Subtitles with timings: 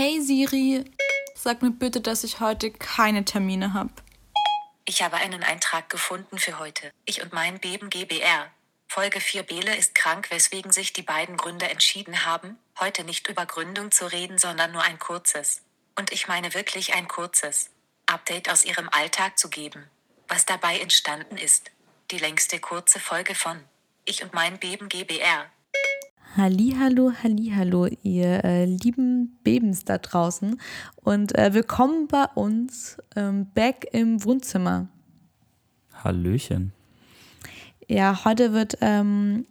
[0.00, 0.84] Hey Siri,
[1.34, 3.90] sag mir bitte, dass ich heute keine Termine habe.
[4.84, 6.92] Ich habe einen Eintrag gefunden für heute.
[7.04, 8.46] Ich und mein Beben GBR.
[8.86, 13.44] Folge 4 Bele ist krank, weswegen sich die beiden Gründer entschieden haben, heute nicht über
[13.44, 15.62] Gründung zu reden, sondern nur ein kurzes.
[15.98, 17.70] Und ich meine wirklich ein kurzes
[18.06, 19.90] Update aus ihrem Alltag zu geben.
[20.28, 21.72] Was dabei entstanden ist.
[22.12, 23.64] Die längste kurze Folge von
[24.04, 25.50] Ich und mein Beben GBR.
[26.36, 30.60] Hallo, hallo, ihr äh, lieben Babens da draußen
[31.02, 34.88] und äh, willkommen bei uns ähm, back im Wohnzimmer.
[36.04, 36.72] Hallöchen.
[37.88, 39.46] Ja, heute wird ähm,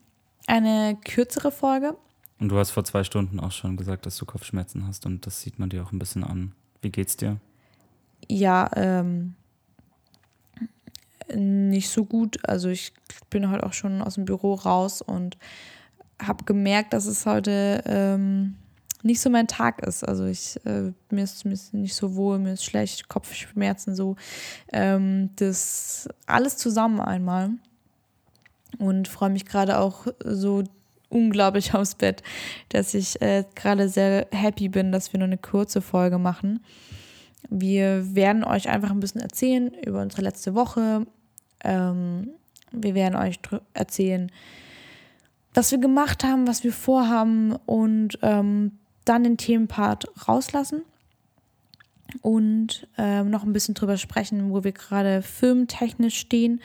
[0.45, 1.97] eine kürzere Folge.
[2.39, 5.41] Und du hast vor zwei Stunden auch schon gesagt, dass du Kopfschmerzen hast und das
[5.41, 6.53] sieht man dir auch ein bisschen an.
[6.81, 7.37] Wie geht's dir?
[8.29, 9.35] Ja, ähm,
[11.33, 12.47] nicht so gut.
[12.47, 12.93] Also ich
[13.29, 15.37] bin heute auch schon aus dem Büro raus und
[16.21, 18.55] habe gemerkt, dass es heute ähm,
[19.03, 20.03] nicht so mein Tag ist.
[20.03, 24.15] Also ich äh, mir, ist, mir ist nicht so wohl, mir ist schlecht, Kopfschmerzen so.
[24.71, 27.51] Ähm, das alles zusammen einmal.
[28.79, 30.63] Und freue mich gerade auch so
[31.09, 32.23] unglaublich aufs Bett,
[32.69, 36.59] dass ich äh, gerade sehr happy bin, dass wir nur eine kurze Folge machen.
[37.49, 41.05] Wir werden euch einfach ein bisschen erzählen über unsere letzte Woche.
[41.63, 42.31] Ähm,
[42.71, 43.39] wir werden euch
[43.73, 44.31] erzählen,
[45.57, 48.73] was wir gemacht haben, was wir vorhaben und ähm,
[49.05, 50.83] dann den Themenpart rauslassen
[52.21, 56.61] und ähm, noch ein bisschen drüber sprechen, wo wir gerade filmtechnisch stehen,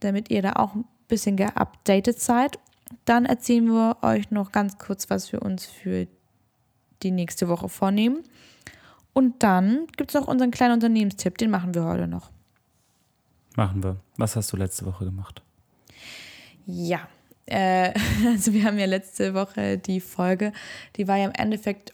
[0.00, 2.58] damit ihr da auch ein bisschen geupdatet seid.
[3.04, 6.08] Dann erzählen wir euch noch ganz kurz, was wir uns für
[7.04, 8.24] die nächste Woche vornehmen.
[9.12, 12.32] Und dann gibt es noch unseren kleinen Unternehmenstipp, den machen wir heute noch.
[13.54, 13.98] Machen wir.
[14.16, 15.42] Was hast du letzte Woche gemacht?
[16.66, 17.06] Ja,
[17.46, 17.92] äh,
[18.26, 20.52] also wir haben ja letzte Woche die Folge,
[20.96, 21.92] die war ja im Endeffekt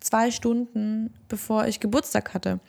[0.00, 2.60] zwei Stunden bevor ich Geburtstag hatte.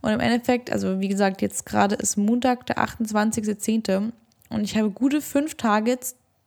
[0.00, 4.12] Und im Endeffekt, also wie gesagt, jetzt gerade ist Montag, der 28.10.
[4.50, 5.98] und ich habe gute fünf Tage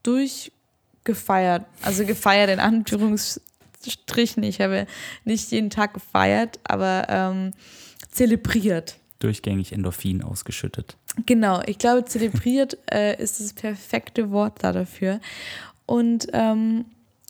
[0.03, 1.65] durchgefeiert.
[1.81, 4.43] Also gefeiert in Anführungsstrichen.
[4.43, 4.87] Ich habe
[5.23, 7.53] nicht jeden Tag gefeiert, aber ähm,
[8.11, 8.97] zelebriert.
[9.19, 10.97] Durchgängig Endorphin ausgeschüttet.
[11.25, 15.19] Genau, ich glaube, zelebriert äh, ist das perfekte Wort da dafür.
[15.85, 16.85] Und ähm,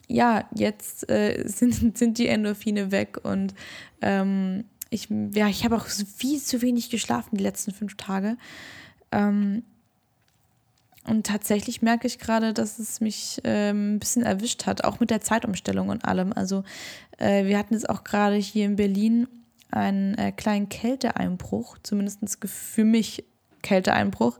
[0.07, 3.53] ja, jetzt äh, sind, sind die Endorphine weg und
[4.01, 8.37] ähm, ich, ja, ich habe auch viel zu wenig geschlafen die letzten fünf Tage.
[9.11, 9.63] Ähm,
[11.07, 15.11] und tatsächlich merke ich gerade, dass es mich ähm, ein bisschen erwischt hat, auch mit
[15.11, 16.33] der Zeitumstellung und allem.
[16.33, 16.63] Also
[17.17, 19.27] äh, wir hatten jetzt auch gerade hier in Berlin
[19.71, 23.25] einen äh, kleinen Kälteeinbruch, zumindest für mich
[23.61, 24.37] Kälteeinbruch,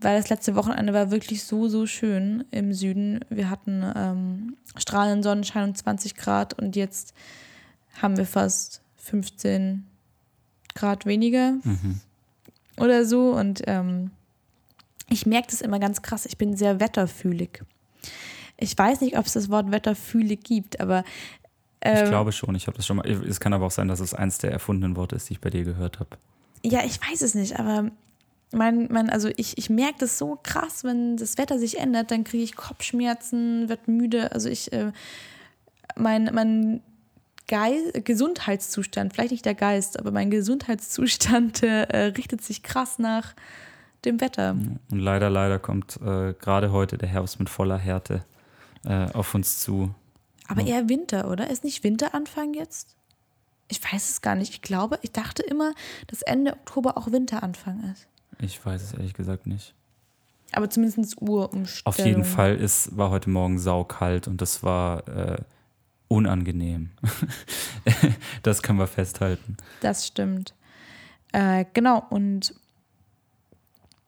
[0.00, 3.24] weil das letzte Wochenende war wirklich so, so schön im Süden.
[3.30, 7.14] Wir hatten ähm, strahlenden Sonnenschein und 20 Grad und jetzt
[8.00, 9.86] haben wir fast 15
[10.74, 12.00] Grad weniger mhm.
[12.78, 13.32] oder so.
[13.32, 14.10] Und ähm,
[15.08, 16.26] ich merke das immer ganz krass.
[16.26, 17.62] Ich bin sehr wetterfühlig.
[18.56, 21.04] Ich weiß nicht, ob es das Wort wetterfühlig gibt, aber.
[21.84, 22.54] Ähm, ich glaube schon.
[22.54, 23.06] Ich habe das schon mal.
[23.06, 25.50] Es kann aber auch sein, dass es eins der erfundenen Worte ist, die ich bei
[25.50, 26.10] dir gehört habe.
[26.62, 27.90] Ja, ich weiß es nicht, aber
[28.52, 32.24] mein, mein, also ich, ich merke das so krass, wenn das Wetter sich ändert, dann
[32.24, 34.32] kriege ich Kopfschmerzen, wird müde.
[34.32, 34.92] Also ich, äh,
[35.96, 36.80] mein, mein
[37.46, 43.34] Geist, Gesundheitszustand, vielleicht nicht der Geist, aber mein Gesundheitszustand äh, richtet sich krass nach
[44.04, 44.56] dem Wetter.
[44.90, 48.24] Und leider, leider kommt äh, gerade heute der Herbst mit voller Härte
[48.84, 49.94] äh, auf uns zu.
[50.48, 50.76] Aber ja.
[50.76, 51.50] eher Winter, oder?
[51.50, 52.96] Ist nicht Winteranfang jetzt?
[53.68, 54.52] Ich weiß es gar nicht.
[54.52, 55.72] Ich glaube, ich dachte immer,
[56.06, 58.06] dass Ende Oktober auch Winteranfang ist.
[58.40, 59.74] Ich weiß es ehrlich gesagt nicht.
[60.52, 61.86] Aber zumindest Uhrumstellung.
[61.86, 65.38] Auf jeden Fall ist, war heute Morgen saukalt und das war äh,
[66.08, 66.90] unangenehm.
[68.42, 69.56] das können wir festhalten.
[69.80, 70.54] Das stimmt.
[71.32, 72.54] Äh, genau, und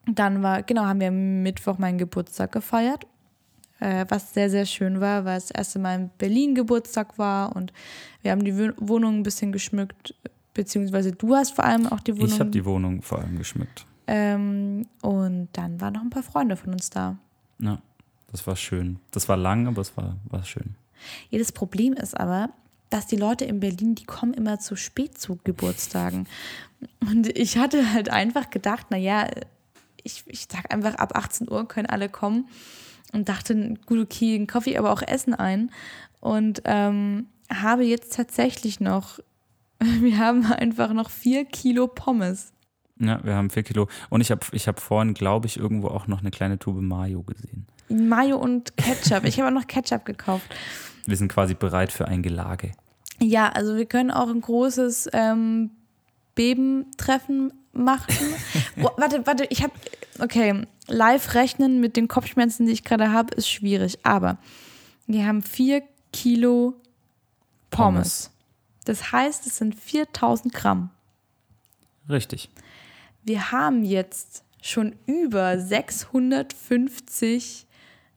[0.07, 3.07] dann war, genau, haben wir Mittwoch meinen Geburtstag gefeiert,
[3.81, 7.55] äh, was sehr, sehr schön war, weil es das erste Mal in Berlin Geburtstag war
[7.55, 7.73] und
[8.23, 10.15] wir haben die Wohnung ein bisschen geschmückt,
[10.55, 12.29] beziehungsweise du hast vor allem auch die Wohnung.
[12.29, 13.87] Ich habe die Wohnung vor allem geschmückt.
[14.07, 17.17] Ähm, und dann waren noch ein paar Freunde von uns da.
[17.59, 17.81] Ja,
[18.31, 18.99] das war schön.
[19.11, 20.77] Das war lang, aber es war, war schön.
[21.31, 22.51] Ja, das Problem ist aber,
[22.91, 26.27] dass die Leute in Berlin, die kommen immer zu spät zu Geburtstagen.
[27.01, 29.29] Und ich hatte halt einfach gedacht, naja,
[30.03, 32.49] ich, ich sag einfach, ab 18 Uhr können alle kommen.
[33.13, 35.71] Und dachte, gut, okay, einen Kaffee, aber auch Essen ein.
[36.21, 39.19] Und ähm, habe jetzt tatsächlich noch,
[39.79, 42.53] wir haben einfach noch vier Kilo Pommes.
[42.99, 43.89] Ja, wir haben vier Kilo.
[44.09, 47.23] Und ich habe ich hab vorhin, glaube ich, irgendwo auch noch eine kleine Tube Mayo
[47.23, 47.67] gesehen.
[47.89, 49.25] Mayo und Ketchup.
[49.25, 50.47] Ich habe auch noch Ketchup gekauft.
[51.05, 52.73] Wir sind quasi bereit für ein Gelage.
[53.21, 55.71] Ja, also wir können auch ein großes ähm,
[56.35, 58.15] Bebentreffen machen.
[58.83, 59.73] oh, warte, warte, ich habe,
[60.21, 63.99] okay, live rechnen mit den Kopfschmerzen, die ich gerade habe, ist schwierig.
[64.05, 64.37] Aber
[65.07, 65.83] wir haben vier
[66.13, 66.75] Kilo
[67.71, 67.71] Pommes.
[67.71, 68.31] Pommes.
[68.85, 70.91] Das heißt, es sind 4000 Gramm.
[72.09, 72.49] Richtig.
[73.25, 77.67] Wir haben jetzt schon über 650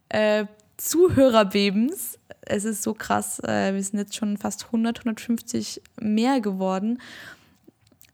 [0.09, 0.45] äh,
[0.77, 2.19] Zuhörerbebens.
[2.41, 3.39] Es ist so krass.
[3.39, 7.01] Äh, wir sind jetzt schon fast 100, 150 mehr geworden.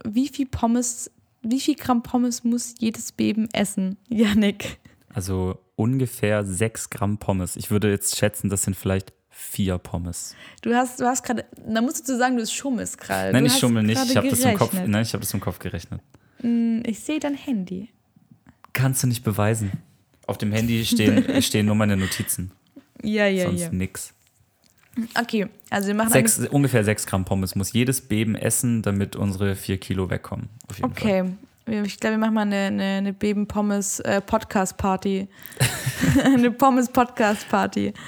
[0.03, 1.11] Wie viel Pommes,
[1.45, 4.79] wie viel Gramm Pommes muss jedes Beben essen, Yannick?
[5.13, 7.55] Also ungefähr 6 Gramm Pommes.
[7.55, 10.35] Ich würde jetzt schätzen, das sind vielleicht vier Pommes.
[10.61, 13.31] Du hast, du hast gerade, da musst du sagen, du schummelst gerade.
[13.33, 14.01] Nein, du ich schummel nicht.
[14.03, 16.01] Ich habe das, im Kopf- nein, ich das im Kopf gerechnet.
[16.41, 17.89] Hm, Ich sehe dein Handy.
[18.73, 19.71] Kannst du nicht beweisen.
[20.27, 22.51] Auf dem Handy stehen, stehen nur meine Notizen.
[23.03, 23.69] Ja, ja, sonst ja.
[23.71, 24.13] nix.
[25.19, 29.55] Okay, also wir machen Sechs, ungefähr 6 Gramm Pommes muss jedes Beben essen, damit unsere
[29.55, 30.49] 4 Kilo wegkommen.
[30.75, 31.21] Jeden Fall.
[31.21, 31.31] Okay.
[31.67, 35.27] Ich glaube, wir machen mal eine, eine, eine Beben-Pommes-Podcast-Party.
[36.23, 37.91] eine Pommes-Podcast-Party.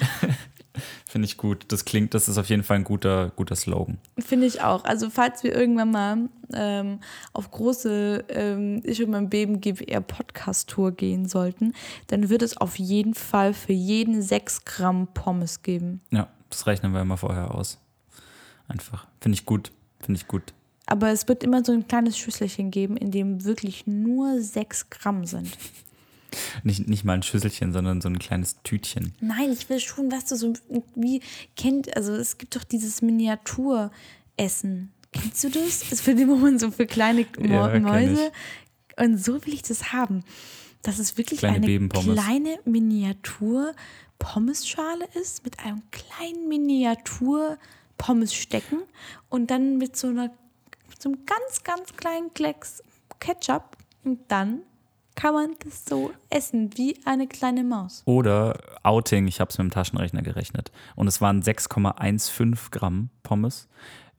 [1.07, 1.65] Finde ich gut.
[1.69, 3.97] Das klingt, das ist auf jeden Fall ein guter, guter Slogan.
[4.19, 4.83] Finde ich auch.
[4.83, 6.99] Also, falls wir irgendwann mal ähm,
[7.33, 11.73] auf große ähm, Ich und mein Beben GWR Podcast-Tour gehen sollten,
[12.07, 16.01] dann wird es auf jeden Fall für jeden 6 Gramm Pommes geben.
[16.11, 17.79] Ja, das rechnen wir immer vorher aus.
[18.67, 19.07] Einfach.
[19.21, 19.71] Finde ich gut.
[19.99, 20.53] Finde ich gut.
[20.85, 25.25] Aber es wird immer so ein kleines Schüsselchen geben, in dem wirklich nur 6 Gramm
[25.25, 25.57] sind.
[26.63, 29.13] Nicht, nicht mal ein Schüsselchen, sondern so ein kleines Tütchen.
[29.21, 30.53] Nein, ich will schon, weißt du, so
[30.93, 31.21] wie
[31.55, 34.91] kennt, also es gibt doch dieses Miniaturessen.
[35.13, 35.89] Kennst du das?
[35.89, 38.31] Das für den Moment so für kleine Ja, Mäuse.
[38.97, 40.23] Und so will ich das haben.
[40.81, 42.59] Dass es wirklich Kleine eine kleine
[44.17, 48.79] Miniatur-Pommesschale ist, mit einem kleinen Miniatur-Pommes-Stecken
[49.29, 50.31] und dann mit so einer,
[50.89, 52.81] mit so einem ganz, ganz kleinen Klecks
[53.19, 53.77] Ketchup.
[54.03, 54.63] Und dann
[55.15, 58.03] kann man das so essen, wie eine kleine Maus.
[58.05, 60.71] Oder Outing, ich habe es mit dem Taschenrechner gerechnet.
[60.95, 63.67] Und es waren 6,15 Gramm Pommes.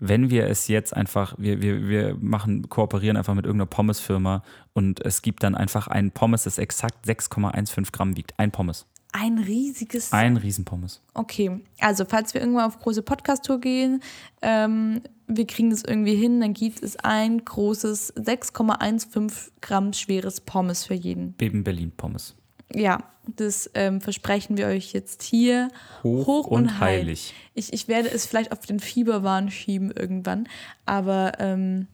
[0.00, 5.04] Wenn wir es jetzt einfach, wir, wir, wir machen, kooperieren einfach mit irgendeiner Pommesfirma und
[5.04, 8.38] es gibt dann einfach einen Pommes, das exakt 6,15 Gramm wiegt.
[8.38, 8.86] Ein Pommes.
[9.12, 10.12] Ein riesiges.
[10.12, 11.00] Ein Riesenpommes.
[11.14, 14.02] Okay, also falls wir irgendwann auf große Podcast-Tour gehen,
[14.42, 20.84] ähm, wir kriegen das irgendwie hin, dann gibt es ein großes 6,15 Gramm schweres Pommes
[20.84, 21.32] für jeden.
[21.32, 22.34] Beben Berlin Pommes.
[22.74, 22.98] Ja,
[23.36, 25.68] das ähm, versprechen wir euch jetzt hier
[26.02, 27.34] Hoch und heilig.
[27.54, 30.48] Ich, ich werde es vielleicht auf den Fieberwahn schieben irgendwann,
[30.84, 31.88] aber ähm,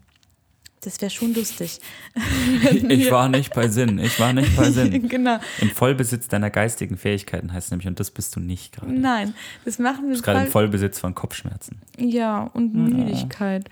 [0.87, 1.81] das wäre schon lustig.
[2.89, 3.99] Ich war nicht bei Sinn.
[3.99, 5.09] Ich war nicht bei Sinn.
[5.09, 5.39] genau.
[5.61, 8.93] Im Vollbesitz deiner geistigen Fähigkeiten heißt es nämlich, und das bist du nicht gerade.
[8.93, 9.35] Du Nein,
[9.65, 11.81] das machen wir bist gerade im voll- Vollbesitz von Kopfschmerzen.
[11.99, 13.69] Ja, und Müdigkeit.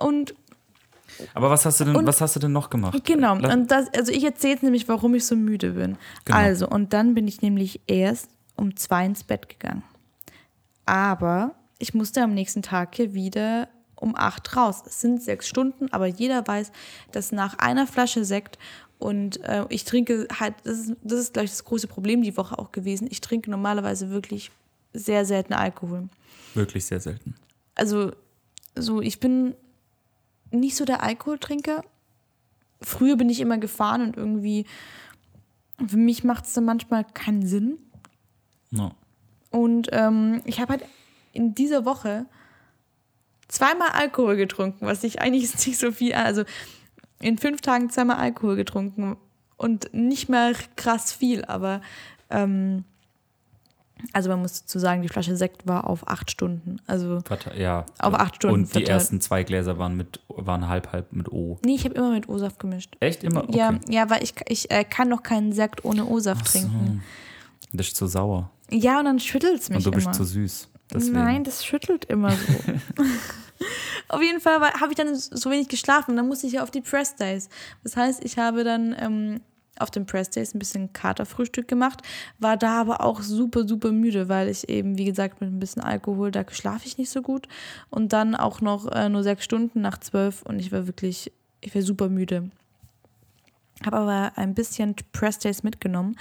[0.00, 0.34] Und
[1.34, 3.04] Aber was hast du denn, Und- was hast du denn noch gemacht?
[3.04, 5.96] Genau, und das, also ich erzähle jetzt nämlich, warum ich so müde bin.
[6.24, 6.36] Genau.
[6.38, 9.82] Also, und dann bin ich nämlich erst um zwei ins Bett gegangen.
[10.86, 13.68] Aber ich musste am nächsten Tag hier wieder
[14.04, 14.82] um acht raus.
[14.86, 16.70] Es sind sechs Stunden, aber jeder weiß,
[17.10, 18.58] dass nach einer Flasche Sekt
[18.98, 22.36] und äh, ich trinke halt, das ist, das ist glaube ich, das große Problem die
[22.36, 23.08] Woche auch gewesen.
[23.10, 24.50] Ich trinke normalerweise wirklich
[24.92, 26.08] sehr selten Alkohol.
[26.54, 27.34] Wirklich sehr selten.
[27.74, 28.12] Also,
[28.76, 29.54] so, ich bin
[30.50, 31.84] nicht so der Alkoholtrinker.
[32.80, 34.66] Früher bin ich immer gefahren und irgendwie,
[35.86, 37.78] für mich macht es dann manchmal keinen Sinn.
[38.70, 38.92] No.
[39.50, 40.84] Und ähm, ich habe halt
[41.32, 42.26] in dieser Woche
[43.48, 46.44] zweimal Alkohol getrunken, was ich eigentlich ist nicht so viel, also
[47.20, 49.16] in fünf Tagen zweimal Alkohol getrunken
[49.56, 51.80] und nicht mehr krass viel, aber
[52.30, 52.84] ähm,
[54.12, 56.76] also man muss dazu sagen, die Flasche Sekt war auf acht Stunden.
[56.86, 57.86] Also Verte- Ja.
[57.98, 58.88] Auf acht Stunden Und die verteilt.
[58.88, 61.58] ersten zwei Gläser waren mit waren halb halb mit O.
[61.64, 62.96] Nee, ich habe immer mit O-Saft gemischt.
[63.00, 63.44] Echt immer?
[63.44, 63.56] Okay.
[63.56, 67.02] Ja, ja, weil ich, ich äh, kann noch keinen Sekt ohne O-Saft trinken.
[67.72, 68.50] Das ist zu sauer.
[68.70, 70.12] Ja, und dann schüttelt es mich Und du bist immer.
[70.12, 70.68] zu süß.
[70.94, 71.14] Deswegen.
[71.14, 72.72] Nein, das schüttelt immer so.
[74.08, 76.80] auf jeden Fall habe ich dann so wenig geschlafen dann musste ich ja auf die
[76.80, 77.48] Press Days.
[77.82, 79.40] Das heißt, ich habe dann ähm,
[79.78, 82.02] auf den Press Days ein bisschen Katerfrühstück gemacht,
[82.38, 85.82] war da aber auch super, super müde, weil ich eben, wie gesagt, mit ein bisschen
[85.82, 87.48] Alkohol, da schlafe ich nicht so gut.
[87.90, 91.74] Und dann auch noch äh, nur sechs Stunden nach zwölf und ich war wirklich, ich
[91.74, 92.50] war super müde.
[93.84, 96.16] Habe aber ein bisschen Press Days mitgenommen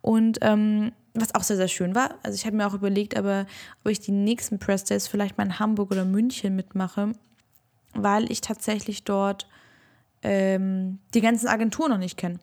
[0.00, 2.14] und ähm, was auch sehr, sehr schön war.
[2.22, 3.46] Also ich habe mir auch überlegt, aber
[3.84, 7.12] ob ich die nächsten Press Days vielleicht mal in Hamburg oder München mitmache,
[7.94, 9.48] weil ich tatsächlich dort
[10.22, 12.38] ähm, die ganzen Agenturen noch nicht kenne.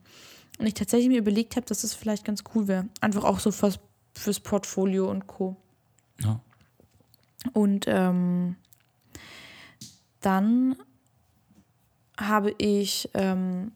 [0.58, 2.88] Und ich tatsächlich mir überlegt habe, dass das vielleicht ganz cool wäre.
[3.01, 3.79] Einfach auch so fürs,
[4.13, 5.58] fürs Portfolio und Co.
[6.22, 6.39] Ja.
[7.53, 8.55] Und ähm,
[10.22, 10.75] dann
[12.17, 13.74] habe ich, ähm,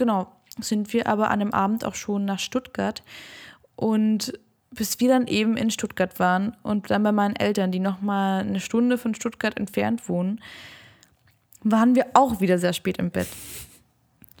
[0.00, 3.04] genau, sind wir aber an dem Abend auch schon nach Stuttgart
[3.76, 4.32] und
[4.72, 8.60] bis wir dann eben in Stuttgart waren und dann bei meinen Eltern, die nochmal eine
[8.60, 10.40] Stunde von Stuttgart entfernt wohnen,
[11.62, 13.28] waren wir auch wieder sehr spät im Bett.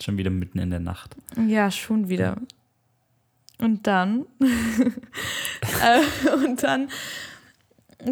[0.00, 1.14] Schon wieder mitten in der Nacht.
[1.46, 2.36] Ja, schon wieder.
[3.58, 6.88] Und dann, äh, und dann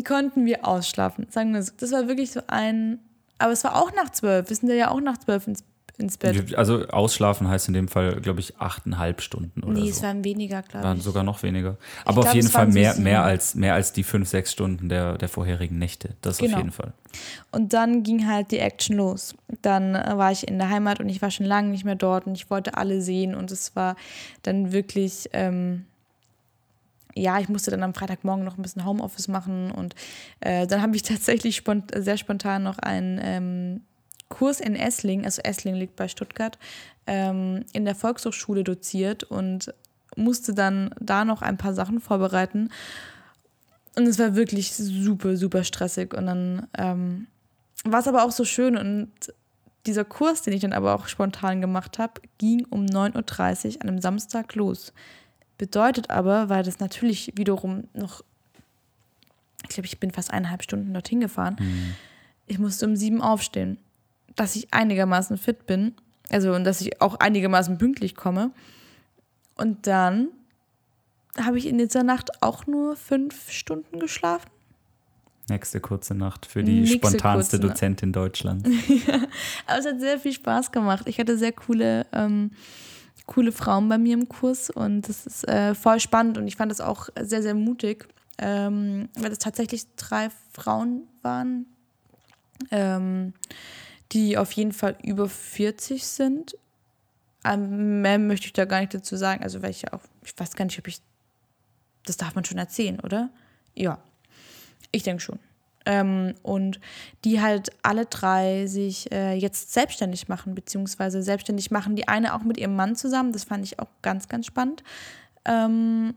[0.06, 1.28] konnten wir ausschlafen.
[1.30, 1.72] Sagen wir so.
[1.78, 2.98] Das war wirklich so ein,
[3.38, 4.50] aber es war auch nach zwölf.
[4.50, 5.64] Wir sind ja auch nach zwölf ins
[5.98, 6.54] ins Bett.
[6.54, 9.90] Also ausschlafen heißt in dem Fall, glaube ich, achteinhalb Stunden oder nee, so.
[9.90, 10.84] es waren weniger, glaube ich.
[10.84, 11.76] Waren sogar noch weniger.
[12.04, 14.88] Aber glaub, auf jeden Fall so mehr, mehr, als, mehr als die fünf, sechs Stunden
[14.88, 16.10] der, der vorherigen Nächte.
[16.22, 16.52] Das Genau.
[16.54, 16.92] auf jeden Fall.
[17.50, 19.34] Und dann ging halt die Action los.
[19.62, 22.26] Dann äh, war ich in der Heimat und ich war schon lange nicht mehr dort
[22.26, 23.96] und ich wollte alle sehen und es war
[24.42, 25.84] dann wirklich, ähm,
[27.14, 29.96] ja, ich musste dann am Freitagmorgen noch ein bisschen Homeoffice machen und
[30.40, 33.80] äh, dann habe ich tatsächlich spont sehr spontan noch einen ähm,
[34.28, 36.58] Kurs in Essling, also Essling liegt bei Stuttgart,
[37.06, 39.72] ähm, in der Volkshochschule doziert und
[40.16, 42.70] musste dann da noch ein paar Sachen vorbereiten.
[43.96, 46.14] Und es war wirklich super, super stressig.
[46.14, 47.26] Und dann ähm,
[47.84, 48.76] war es aber auch so schön.
[48.76, 49.10] Und
[49.86, 53.88] dieser Kurs, den ich dann aber auch spontan gemacht habe, ging um 9.30 Uhr an
[53.88, 54.92] einem Samstag los.
[55.56, 58.22] Bedeutet aber, weil das natürlich wiederum noch,
[59.64, 61.56] ich glaube, ich bin fast eineinhalb Stunden dorthin gefahren,
[62.46, 63.78] ich musste um sieben aufstehen.
[64.38, 65.94] Dass ich einigermaßen fit bin,
[66.30, 68.52] also und dass ich auch einigermaßen pünktlich komme.
[69.56, 70.28] Und dann
[71.36, 74.48] habe ich in dieser Nacht auch nur fünf Stunden geschlafen.
[75.48, 77.58] Nächste kurze Nacht für die Nächste spontanste.
[77.58, 78.68] Dozentin Deutschlands.
[79.66, 81.04] Aber es hat sehr viel Spaß gemacht.
[81.06, 82.50] Ich hatte sehr coole, ähm,
[83.26, 86.70] coole Frauen bei mir im Kurs und das ist äh, voll spannend und ich fand
[86.70, 88.06] das auch sehr, sehr mutig,
[88.38, 91.66] ähm, weil es tatsächlich drei Frauen waren,
[92.70, 93.32] ähm,
[94.12, 96.56] die auf jeden Fall über 40 sind.
[97.44, 99.42] Ähm, mehr möchte ich da gar nicht dazu sagen.
[99.42, 101.00] Also, ja auch, ich weiß gar nicht, ob ich,
[102.06, 103.30] das darf man schon erzählen, oder?
[103.74, 103.98] Ja,
[104.90, 105.38] ich denke schon.
[105.86, 106.80] Ähm, und
[107.24, 111.96] die halt alle drei sich äh, jetzt selbstständig machen, beziehungsweise selbstständig machen.
[111.96, 114.82] Die eine auch mit ihrem Mann zusammen, das fand ich auch ganz, ganz spannend.
[115.44, 116.14] Ähm,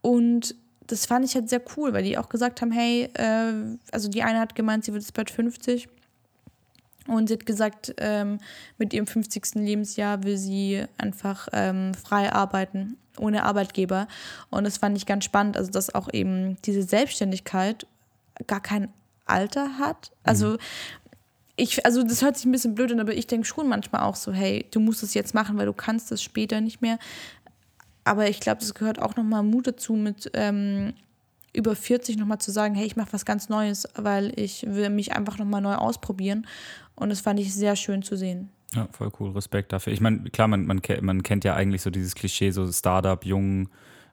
[0.00, 0.54] und
[0.86, 4.22] das fand ich halt sehr cool, weil die auch gesagt haben, hey, äh, also die
[4.22, 5.88] eine hat gemeint, sie wird jetzt bald 50
[7.06, 8.38] und sie hat gesagt, ähm,
[8.78, 9.56] mit ihrem 50.
[9.56, 14.08] Lebensjahr will sie einfach ähm, frei arbeiten, ohne Arbeitgeber.
[14.50, 17.86] Und das fand ich ganz spannend, also dass auch eben diese Selbstständigkeit
[18.46, 18.88] gar kein
[19.26, 20.12] Alter hat.
[20.22, 20.56] Also
[21.56, 24.16] ich, also das hört sich ein bisschen blöd an, aber ich denke schon manchmal auch
[24.16, 26.98] so, hey, du musst es jetzt machen, weil du kannst es später nicht mehr.
[28.02, 30.94] Aber ich glaube, es gehört auch nochmal Mut dazu, mit ähm,
[31.54, 35.12] über 40 nochmal zu sagen, hey, ich mache was ganz Neues, weil ich will mich
[35.12, 36.46] einfach nochmal neu ausprobieren.
[36.96, 38.50] Und das fand ich sehr schön zu sehen.
[38.74, 39.30] Ja, voll cool.
[39.30, 39.92] Respekt dafür.
[39.92, 43.68] Ich meine, klar, man, man, man kennt ja eigentlich so dieses Klischee, so Startup, jung,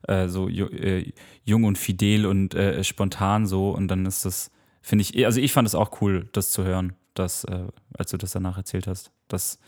[0.08, 1.12] äh, so äh,
[1.44, 3.72] jung und fidel und äh, spontan so.
[3.72, 6.94] Und dann ist das, finde ich, also ich fand es auch cool, das zu hören,
[7.16, 7.66] dass, äh,
[7.98, 9.60] als du das danach erzählt hast, dass,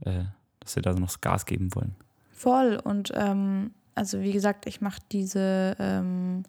[0.00, 0.24] äh,
[0.60, 1.96] dass sie da so noch Gas geben wollen.
[2.30, 2.78] Voll.
[2.84, 6.42] Und ähm, also wie gesagt, ich mache diese, ähm,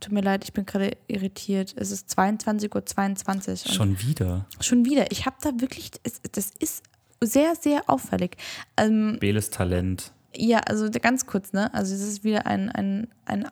[0.00, 1.74] tut mir leid, ich bin gerade irritiert.
[1.76, 2.86] Es ist 22.22 Uhr.
[2.86, 4.46] 22 und Schon wieder.
[4.60, 5.10] Schon wieder.
[5.10, 6.82] Ich habe da wirklich, es, das ist
[7.20, 8.36] sehr, sehr auffällig.
[8.76, 10.12] Ähm, Beles Talent.
[10.34, 11.72] ja, also ganz kurz, ne?
[11.74, 13.48] Also es ist wieder ein, ein, ein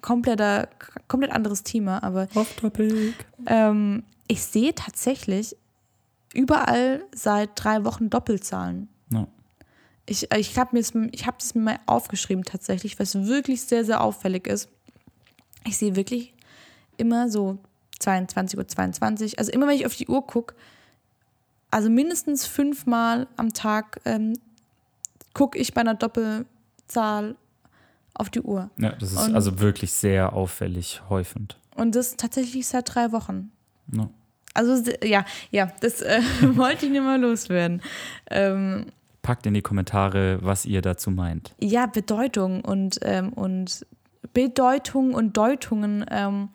[0.00, 0.68] kompletter,
[1.08, 3.14] komplett anderes Thema, aber Off-Topic.
[3.46, 5.56] ähm, ich sehe tatsächlich
[6.32, 8.88] überall seit drei Wochen Doppelzahlen.
[9.10, 9.26] Ja.
[10.06, 14.68] Ich, ich habe hab das mir mal aufgeschrieben tatsächlich, was wirklich sehr, sehr auffällig ist.
[15.66, 16.34] Ich sehe wirklich
[16.96, 17.58] immer so
[18.00, 18.68] 22.22 Uhr.
[18.68, 19.38] 22.
[19.38, 20.54] Also immer, wenn ich auf die Uhr gucke,
[21.70, 24.34] also mindestens fünfmal am Tag ähm,
[25.32, 27.36] gucke ich bei einer Doppelzahl
[28.14, 28.70] auf die Uhr.
[28.78, 31.58] ja, das ist Und- also wirklich sehr auffällig häufend.
[31.74, 33.50] Und das tatsächlich seit drei Wochen.
[33.92, 34.08] Ja.
[34.56, 36.20] Also ja, ja, das äh,
[36.56, 37.82] wollte ich nicht mal loswerden.
[38.30, 38.86] Ähm,
[39.22, 41.54] Packt in die Kommentare, was ihr dazu meint.
[41.60, 43.84] ja, Bedeutung und, ähm, und
[44.32, 46.48] Bedeutung und Deutungen ähm,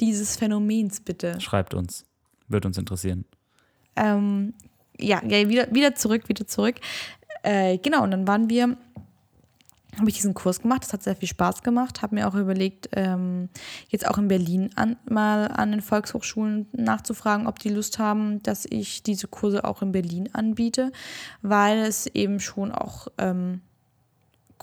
[0.00, 1.40] dieses Phänomens bitte.
[1.40, 2.04] Schreibt uns.
[2.48, 3.24] Wird uns interessieren.
[3.96, 4.54] Ähm,
[4.98, 6.76] ja, ja wieder, wieder zurück, wieder zurück.
[7.42, 8.76] Äh, genau, und dann waren wir,
[9.96, 12.88] habe ich diesen Kurs gemacht, das hat sehr viel Spaß gemacht, habe mir auch überlegt,
[12.92, 13.48] ähm,
[13.88, 18.66] jetzt auch in Berlin an, mal an den Volkshochschulen nachzufragen, ob die Lust haben, dass
[18.68, 20.92] ich diese Kurse auch in Berlin anbiete,
[21.42, 23.62] weil es eben schon auch ähm,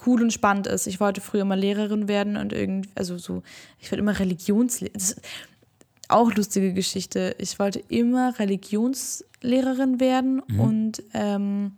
[0.06, 0.88] cool und spannend ist.
[0.88, 3.44] Ich wollte früher mal Lehrerin werden und irgendwie, also so,
[3.80, 5.02] ich wollte immer Religionslehrerin.
[6.10, 7.36] auch lustige Geschichte.
[7.40, 10.60] Ich wollte immer Religionslehrerin werden Mhm.
[10.60, 11.72] und ähm,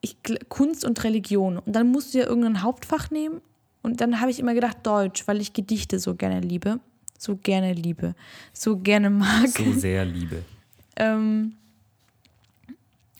[0.00, 0.16] ich,
[0.48, 1.58] Kunst und Religion.
[1.58, 3.40] Und dann musst du ja irgendein Hauptfach nehmen.
[3.82, 6.80] Und dann habe ich immer gedacht Deutsch, weil ich Gedichte so gerne liebe.
[7.18, 8.14] So gerne liebe.
[8.52, 9.48] So gerne mag.
[9.48, 10.42] So sehr Liebe.
[10.98, 11.52] Ähm,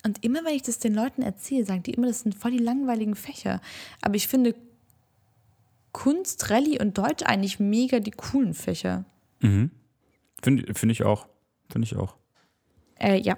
[0.06, 2.58] und immer, wenn ich das den Leuten erzähle, sagen die immer, das sind voll die
[2.58, 3.60] langweiligen Fächer.
[4.00, 4.54] Aber ich finde
[5.92, 9.04] Kunst, Rallye und Deutsch eigentlich mega die coolen Fächer.
[9.40, 9.70] Mhm.
[10.42, 11.26] Finde find ich auch.
[11.70, 12.16] Finde ich auch.
[12.98, 13.36] Äh, ja.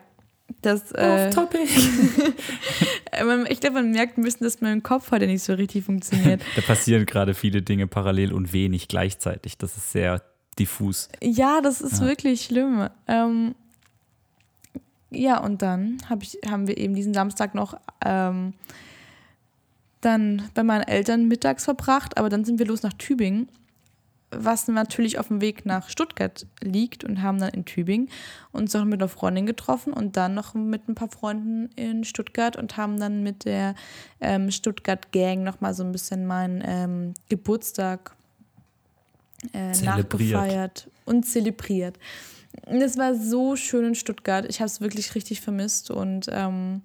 [0.63, 1.69] Das, äh, topic.
[3.13, 5.85] äh, man- ich glaube, man merkt ein bisschen, dass mein Kopf heute nicht so richtig
[5.85, 6.41] funktioniert.
[6.57, 9.59] Da passieren gerade viele Dinge parallel und wenig gleichzeitig.
[9.59, 10.23] Das ist sehr
[10.59, 11.09] diffus.
[11.23, 12.07] ja, das ist Ja.
[12.07, 12.89] wirklich schlimm.
[13.07, 13.55] Ähm,
[15.11, 18.53] ja, und dann hab ich, haben wir eben diesen Samstag noch ähm,
[20.01, 23.49] dann bei meinen Eltern mittags verbracht, aber dann sind wir los nach Tübingen,
[24.31, 28.11] was natürlich auf dem Weg nach Stuttgart liegt und haben dann in Tübingen
[28.53, 32.57] uns noch mit einer Freundin getroffen und dann noch mit ein paar Freunden in Stuttgart
[32.57, 33.75] und haben dann mit der
[34.21, 38.15] ähm, Stuttgart Gang nochmal so ein bisschen meinen ähm, Geburtstag
[39.55, 41.99] äh, nachgefeiert und zelebriert.
[42.67, 44.47] Es war so schön in Stuttgart.
[44.49, 45.91] Ich habe es wirklich richtig vermisst.
[45.91, 46.83] Und ähm,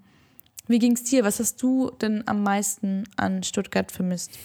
[0.68, 1.24] wie ging es dir?
[1.24, 4.38] Was hast du denn am meisten an Stuttgart vermisst?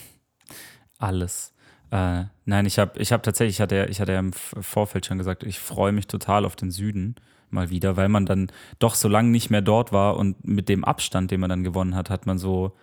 [0.97, 1.53] Alles.
[1.91, 5.05] Äh, nein, ich habe ich hab tatsächlich, ich hatte, ja- ich hatte ja im Vorfeld
[5.05, 7.15] schon gesagt, ich freue mich total auf den Süden
[7.49, 10.83] mal wieder, weil man dann doch so lange nicht mehr dort war und mit dem
[10.83, 12.73] Abstand, den man dann gewonnen hat, hat man so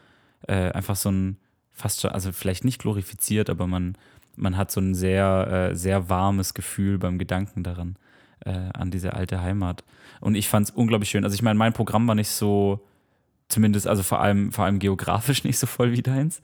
[0.49, 1.37] äh, einfach so ein
[1.73, 3.97] fast schon, also vielleicht nicht glorifiziert, aber man,
[4.35, 7.97] man hat so ein sehr, äh, sehr warmes Gefühl beim Gedanken daran,
[8.45, 9.85] äh, an diese alte Heimat.
[10.21, 11.25] Und ich fand es unglaublich schön.
[11.25, 12.87] Also ich meine, mein Programm war nicht so,
[13.49, 16.41] zumindest, also vor allem, vor allem geografisch nicht so voll wie deins.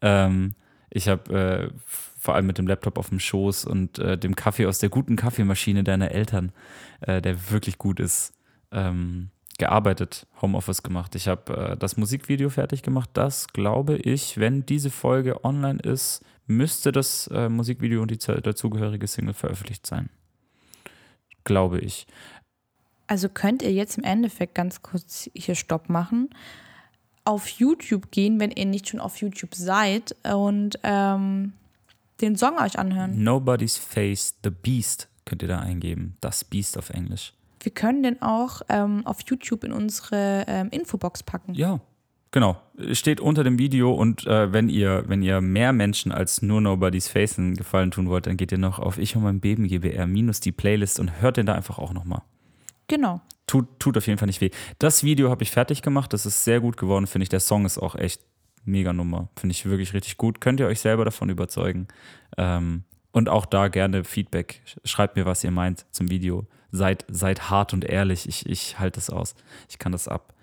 [0.00, 0.54] Ähm,
[0.90, 4.66] ich habe äh, vor allem mit dem Laptop auf dem Schoß und äh, dem Kaffee
[4.66, 6.52] aus der guten Kaffeemaschine deiner Eltern,
[7.00, 8.32] äh, der wirklich gut ist,
[8.72, 11.14] ähm, gearbeitet, Homeoffice gemacht.
[11.14, 13.10] Ich habe äh, das Musikvideo fertig gemacht.
[13.12, 18.40] Das glaube ich, wenn diese Folge online ist, müsste das äh, Musikvideo und die zu-
[18.40, 20.08] dazugehörige Single veröffentlicht sein.
[21.44, 22.06] Glaube ich.
[23.06, 26.30] Also könnt ihr jetzt im Endeffekt ganz kurz hier Stopp machen,
[27.24, 31.52] auf YouTube gehen, wenn ihr nicht schon auf YouTube seid und ähm,
[32.20, 33.22] den Song euch anhören.
[33.22, 36.16] Nobody's Face the Beast könnt ihr da eingeben.
[36.20, 37.32] Das Beast auf Englisch.
[37.60, 41.54] Wir können den auch ähm, auf YouTube in unsere ähm, Infobox packen.
[41.54, 41.80] Ja,
[42.34, 42.60] genau.
[42.92, 47.08] Steht unter dem Video und äh, wenn ihr, wenn ihr mehr Menschen als nur Nobody's
[47.08, 50.06] Face einen Gefallen tun wollt, dann geht ihr noch auf Ich und mein Beben GBR
[50.06, 52.22] minus die Playlist und hört den da einfach auch nochmal.
[52.88, 53.22] Genau.
[53.46, 54.50] Tut, tut auf jeden Fall nicht weh.
[54.78, 57.28] Das Video habe ich fertig gemacht, das ist sehr gut geworden, finde ich.
[57.28, 58.20] Der Song ist auch echt
[58.64, 59.28] mega Nummer.
[59.36, 60.40] Finde ich wirklich richtig gut.
[60.40, 61.86] Könnt ihr euch selber davon überzeugen.
[62.36, 64.60] Ähm, und auch da gerne Feedback.
[64.84, 66.46] Schreibt mir, was ihr meint zum Video.
[66.72, 68.28] Seid, seid hart und ehrlich.
[68.28, 69.36] Ich, ich halte das aus.
[69.68, 70.33] Ich kann das ab.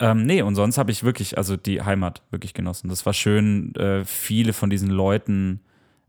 [0.00, 2.88] Ähm, nee, und sonst habe ich wirklich, also die Heimat wirklich genossen.
[2.88, 5.60] Das war schön, äh, viele von diesen Leuten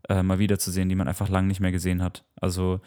[0.08, 2.24] äh, mal wiederzusehen, die man einfach lange nicht mehr gesehen hat.
[2.40, 2.80] Also,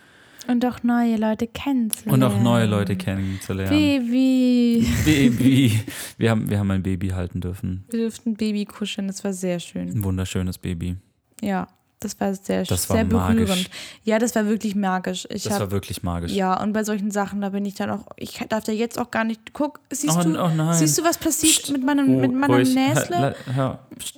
[0.47, 2.23] Und auch neue Leute kennenzulernen.
[2.23, 3.69] und auch neue Leute kennenzulernen.
[3.71, 4.87] Baby.
[5.05, 5.79] Baby.
[6.17, 7.85] Wir haben, wir haben ein Baby halten dürfen.
[7.89, 9.87] Wir durften Baby kuscheln, das war sehr schön.
[9.89, 10.97] Ein wunderschönes Baby.
[11.41, 11.67] Ja,
[11.99, 13.39] das war sehr, Das war sehr berührend.
[13.49, 13.69] magisch.
[14.03, 15.27] Ja, das war wirklich magisch.
[15.31, 16.31] Ich Das hab, war wirklich magisch.
[16.31, 19.09] ja, und bei solchen Sachen, da bin ich dann auch, ich darf da jetzt auch
[19.09, 21.71] gar nicht, guck, siehst Oh, du, oh siehst du, was passiert Psst.
[21.71, 22.75] mit meinem, mit meiner Ruhig.
[22.75, 23.35] Näsle?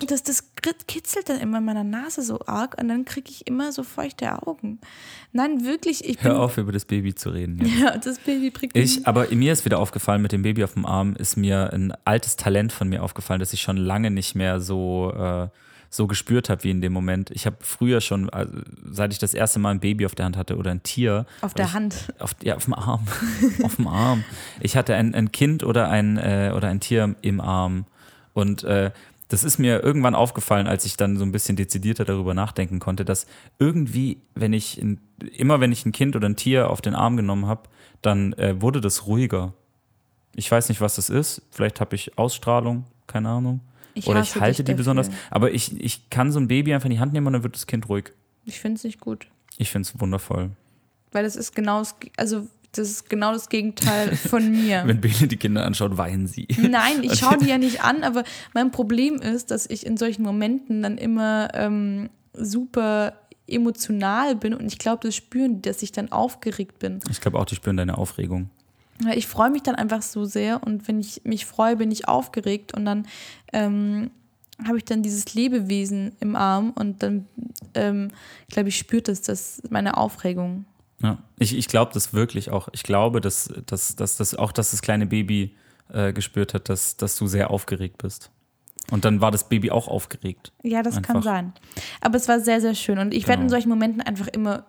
[0.08, 0.44] Das, das
[0.88, 4.46] kitzelt dann immer in meiner Nase so arg und dann kriege ich immer so feuchte
[4.46, 4.80] Augen.
[5.32, 7.60] Nein, wirklich, ich bin, Hör auf, über das Baby zu reden.
[7.66, 7.80] Jetzt.
[7.80, 10.86] ja, das Baby bringt Ich, aber mir ist wieder aufgefallen, mit dem Baby auf dem
[10.86, 14.60] Arm ist mir ein altes Talent von mir aufgefallen, das ich schon lange nicht mehr
[14.60, 15.48] so, äh,
[15.90, 17.32] so gespürt habe wie in dem Moment.
[17.32, 18.54] Ich habe früher schon, also,
[18.92, 21.26] seit ich das erste Mal ein Baby auf der Hand hatte oder ein Tier.
[21.42, 22.14] auf der ich, Hand.
[22.20, 23.08] Auf, ja, auf dem Arm.
[23.64, 24.24] auf dem Arm.
[24.60, 27.86] Ich hatte ein, ein Kind oder ein, äh, oder ein Tier im Arm.
[28.34, 28.92] Und äh,
[29.30, 33.06] das ist mir irgendwann aufgefallen, als ich dann so ein bisschen dezidierter darüber nachdenken konnte,
[33.06, 33.26] dass
[33.58, 35.00] irgendwie, wenn ich, ein,
[35.38, 37.64] immer wenn ich ein Kind oder ein Tier auf den Arm genommen habe,
[38.02, 39.54] dann äh, wurde das ruhiger.
[40.36, 41.42] Ich weiß nicht, was das ist.
[41.52, 43.62] Vielleicht habe ich Ausstrahlung, keine Ahnung.
[43.94, 44.78] Ich oder ich halte die dafür.
[44.78, 45.10] besonders.
[45.30, 47.56] Aber ich, ich kann so ein Baby einfach in die Hand nehmen und dann wird
[47.56, 48.12] das Kind ruhig.
[48.46, 49.28] Ich finde es nicht gut.
[49.58, 50.52] Ich finde es wundervoll.
[51.12, 54.84] Weil das ist genau das, also das ist genau das Gegenteil von mir.
[54.86, 56.48] Wenn Bene die Kinder anschaut, weinen sie.
[56.58, 58.24] Nein, ich schaue die ja nicht an, aber
[58.54, 63.14] mein Problem ist, dass ich in solchen Momenten dann immer ähm, super
[63.48, 67.00] emotional bin und ich glaube, das spüren, die, dass ich dann aufgeregt bin.
[67.10, 68.50] Ich glaube auch, die spüren deine Aufregung.
[69.16, 72.74] Ich freue mich dann einfach so sehr und wenn ich mich freue, bin ich aufgeregt
[72.74, 73.08] und dann
[73.54, 74.12] ähm,
[74.66, 77.26] habe ich dann dieses Lebewesen im Arm und dann,
[77.76, 78.12] ähm,
[78.50, 80.66] glaube ich, spürt es das, meine Aufregung.
[81.02, 82.68] Ja, ich, ich glaube das wirklich auch.
[82.74, 85.56] Ich glaube, dass, dass, dass, dass auch dass das kleine Baby
[85.94, 88.32] äh, gespürt hat, dass, dass du sehr aufgeregt bist.
[88.92, 90.52] Und dann war das Baby auch aufgeregt.
[90.64, 91.14] Ja, das Einfach.
[91.14, 91.54] kann sein.
[92.02, 92.98] Aber es war sehr, sehr schön.
[93.00, 93.52] Und ich werde in Genau.
[93.58, 94.66] solchen Momenten einfach immer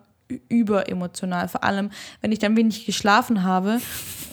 [0.49, 1.47] überemotional.
[1.47, 1.89] Vor allem,
[2.21, 3.79] wenn ich dann wenig geschlafen habe,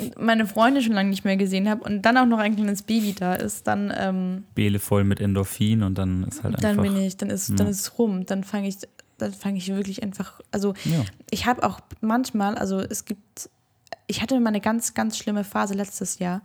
[0.01, 2.83] und meine Freunde schon lange nicht mehr gesehen habe und dann auch noch ein kleines
[2.83, 6.83] Baby da ist, dann, ähm, Beele voll mit Endorphin und dann ist halt dann einfach.
[6.83, 8.25] bin ich, dann ist, dann ist es rum.
[8.27, 8.79] Dann fange ich,
[9.19, 11.05] dann fange ich wirklich einfach, also Ja.
[11.31, 13.51] ich habe auch manchmal, also es gibt,
[14.07, 16.43] ich hatte mal eine ganz, ganz schlimme Phase letztes Jahr,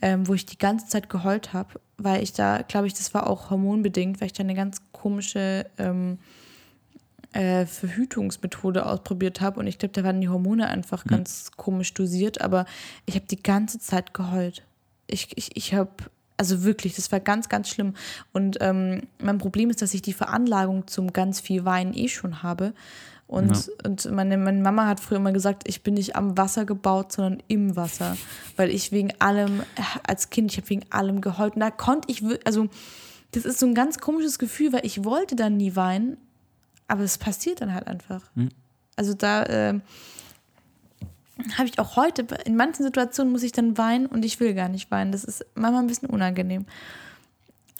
[0.00, 3.28] ähm, wo ich die ganze Zeit geheult habe, weil ich da, glaube ich, das war
[3.28, 6.18] auch hormonbedingt, weil ich da eine ganz komische ähm,
[7.34, 12.40] äh, Verhütungsmethode ausprobiert habe und ich glaube, da waren die Hormone einfach ganz komisch dosiert,
[12.40, 12.64] aber
[13.06, 14.62] ich habe die ganze Zeit geheult.
[15.08, 15.90] Ich, ich, ich habe,
[16.36, 17.94] also wirklich, das war ganz, ganz schlimm.
[18.32, 22.42] Und ähm, mein Problem ist, dass ich die Veranlagung zum ganz viel Weinen eh schon
[22.42, 22.72] habe.
[23.26, 23.72] Und, Ja.
[23.84, 27.42] und meine, meine Mama hat früher immer gesagt, ich bin nicht am Wasser gebaut, sondern
[27.48, 28.16] im Wasser.
[28.56, 31.54] Weil ich wegen allem, äh, als Kind, ich habe wegen allem geheult.
[31.54, 32.68] Und da konnte ich, also
[33.32, 36.16] das ist so ein ganz komisches Gefühl, weil ich wollte dann nie weinen,
[36.88, 38.22] aber es passiert dann halt einfach.
[38.96, 39.82] Also da ähm,
[41.56, 44.68] habe ich auch heute, in manchen Situationen muss ich dann weinen und ich will gar
[44.68, 45.12] nicht weinen.
[45.12, 46.66] Das ist manchmal ein bisschen unangenehm.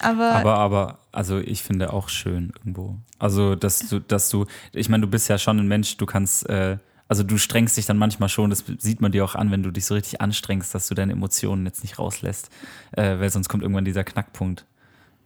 [0.00, 2.96] Aber, Aber, aber, also ich finde auch schön irgendwo.
[3.18, 6.48] Also, dass du, dass du, ich meine, du bist ja schon ein Mensch, du kannst,
[6.48, 9.62] äh, also du strengst dich dann manchmal schon, das sieht man dir auch an, wenn
[9.62, 12.50] du dich so richtig anstrengst, dass du deine Emotionen jetzt nicht rauslässt,
[12.92, 14.66] äh, weil sonst kommt irgendwann dieser Knackpunkt.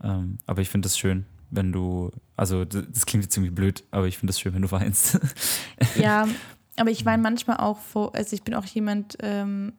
[0.03, 3.85] Ähm, aber ich finde es schön, wenn du, also das, das klingt jetzt ziemlich blöd,
[3.91, 5.19] aber ich finde es schön, wenn du weinst.
[5.97, 6.29] ja,
[6.77, 9.73] aber ich weine manchmal auch vor, also ich bin auch jemand, ähm,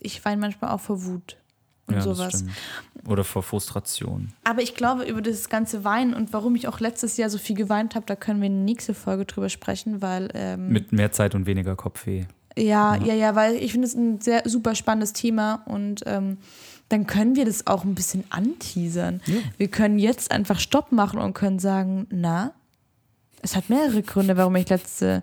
[0.00, 1.36] ich weine manchmal auch vor Wut
[1.86, 2.44] und ja, sowas.
[3.06, 4.32] Oder vor Frustration.
[4.44, 7.56] Aber ich glaube, über das ganze Weinen und warum ich auch letztes Jahr so viel
[7.56, 11.12] geweint habe, da können wir in der nächsten Folge drüber sprechen, weil ähm, Mit mehr
[11.12, 12.24] Zeit und weniger Kopfweh.
[12.56, 16.38] Ja, ja, ja, weil ich finde es ein sehr super spannendes Thema und ähm,
[16.90, 19.22] dann können wir das auch ein bisschen anteasern.
[19.56, 22.52] Wir können jetzt einfach Stopp machen und können sagen, na,
[23.42, 25.22] es hat mehrere Gründe, warum ich letzte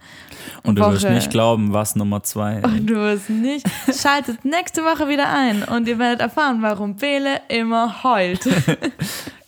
[0.64, 2.62] Und du Woche wirst nicht glauben, was Nummer zwei.
[2.64, 3.68] und du wirst nicht.
[3.94, 8.42] Schaltet nächste Woche wieder ein und ihr werdet erfahren, warum Bele immer heult.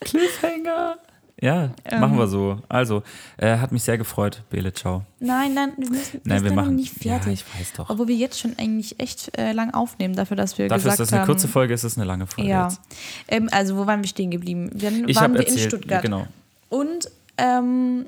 [0.02, 0.98] Cliffhanger.
[1.42, 2.02] Ja, Ähm.
[2.02, 2.60] machen wir so.
[2.68, 3.02] Also,
[3.38, 5.04] äh, hat mich sehr gefreut, Bele, ciao.
[5.20, 6.76] Nein, nein, wir müssen Nein, wir machen.
[6.76, 7.26] nicht fertig.
[7.28, 7.90] Ja, ich weiß doch.
[7.90, 11.00] Obwohl wir jetzt schon eigentlich echt äh, lang aufnehmen, dafür, dass wir Dafür ist gesagt
[11.00, 12.66] das eine haben, kurze Folge, ist das eine lange Folge Ja.
[12.68, 12.82] jetzt.
[13.30, 14.70] Ähm, also, wo waren wir stehen geblieben?
[14.74, 16.02] Dann Ich waren wir in erzählt, Stuttgart.
[16.02, 16.28] genau.
[16.68, 18.06] Und ähm,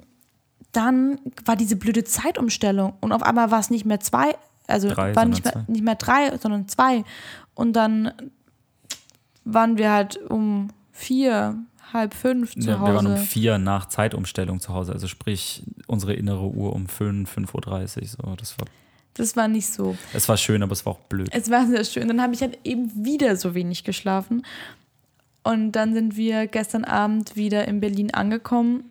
[0.74, 4.36] dann war diese blöde Zeitumstellung und auf einmal war es nicht mehr zwei,
[4.67, 7.04] also Drei, war nicht mehr, nicht mehr drei, sondern zwei.
[7.56, 8.12] Und dann
[9.44, 11.56] waren wir halt um vier,
[11.93, 12.91] halb fünf zu Ja, Hause.
[12.91, 17.36] wir waren um vier nach Zeitumstellung zu Hause, also sprich unsere innere Uhr um fünf,
[17.38, 18.08] 5.30 Uhr.
[18.08, 18.67] So, das war,
[19.13, 19.97] das war nicht so.
[20.13, 21.30] es war schön, aber es war auch blöd.
[21.32, 22.08] Es war sehr schön.
[22.08, 24.45] Dann habe ich halt eben wieder so wenig geschlafen.
[25.43, 28.84] Und dann sind wir gestern Abend wieder in Berlin angekommen.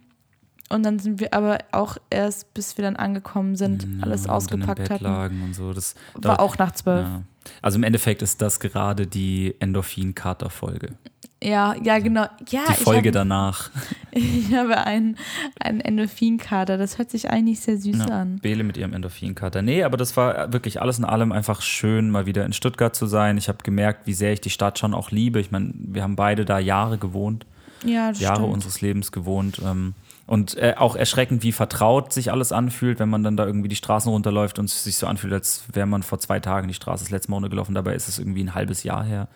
[0.73, 4.37] Und dann sind wir aber auch erst, bis wir dann angekommen sind, alles Ja, und
[4.37, 5.05] ausgepackt dann im Bett hatten.
[5.05, 5.73] lagen und so.
[5.73, 7.07] Das, War auch nach zwölf.
[7.07, 7.23] Ja.
[7.61, 10.95] Also im Endeffekt ist das gerade die Endorphin-Kater-Folge.
[11.43, 12.27] Ja, ja, genau.
[12.51, 13.71] Ja, Die Folge habe, danach.
[14.13, 15.17] ich habe einen,
[15.59, 16.77] einen Endorphinkater.
[16.77, 18.39] Das hört sich eigentlich sehr süß Ja, an.
[18.41, 19.63] Bele mit ihrem Endorphinkater.
[19.63, 23.07] Nee, aber das war wirklich alles in allem einfach schön, mal wieder in Stuttgart zu
[23.07, 23.39] sein.
[23.39, 25.41] Ich habe gemerkt, wie sehr ich die Stadt schon auch liebe.
[25.41, 27.47] Ich meine, wir haben beide da Jahre gewohnt,
[27.85, 28.53] Ja, Jahre stimmt.
[28.55, 29.61] unseres Lebens gewohnt.
[29.65, 29.95] Ähm,
[30.27, 33.77] und äh, auch erschreckend, wie vertraut sich alles anfühlt, wenn man dann da irgendwie die
[33.77, 37.03] Straßen runterläuft und es sich so anfühlt, als wäre man vor zwei Tagen die Straße
[37.05, 37.75] das letzte Mal runtergelaufen.
[37.75, 39.29] Dabei ist es irgendwie ein halbes Jahr her.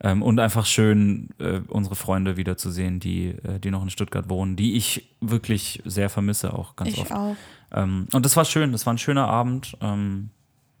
[0.00, 4.56] Ähm, und einfach schön, äh, unsere Freunde wiederzusehen, die, äh, die noch in Stuttgart wohnen,
[4.56, 7.12] die ich wirklich sehr vermisse, auch ganz Ich oft.
[7.12, 7.36] auch.
[7.72, 9.76] Ähm, und das war schön, das war ein schöner Abend.
[9.80, 10.30] Ähm,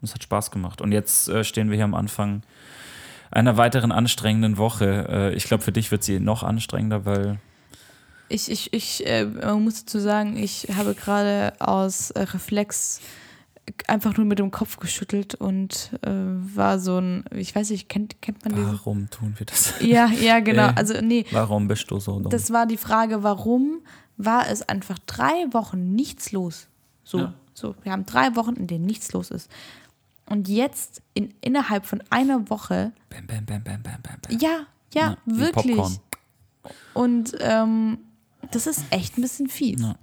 [0.02, 0.80] es hat Spaß gemacht.
[0.80, 2.42] Und jetzt äh, stehen wir hier am Anfang
[3.30, 5.06] einer weiteren anstrengenden Woche.
[5.08, 7.38] Äh, ich glaube, für dich wird sie noch anstrengender, weil
[8.28, 13.00] Ich, ich, ich äh, man muss dazu sagen, ich habe gerade aus äh, Reflex
[13.88, 18.20] einfach nur mit dem Kopf geschüttelt und äh, war so ein, ich weiß nicht, kennt,
[18.20, 18.66] kennt man diese?
[18.72, 19.74] warum tun wir das?
[19.80, 20.66] Ja, ja, genau.
[20.68, 22.30] Äh, Also, nee, Warum bist du so dumm?
[22.30, 23.80] das war die Frage, warum
[24.18, 26.68] war es einfach drei Wochen nichts los?
[27.04, 27.34] So, Ja.
[27.54, 27.74] so.
[27.82, 29.50] Wir haben drei Wochen, in denen nichts los ist.
[30.26, 34.38] Und jetzt in, innerhalb von einer Woche, bam, bam, bam, bam, bam, bam, bam.
[34.38, 35.76] ja, ja, wie wirklich.
[35.76, 35.98] Popcorn.
[36.94, 37.98] Und ähm,
[38.50, 39.80] das ist echt ein bisschen fies.
[39.80, 39.96] Ja.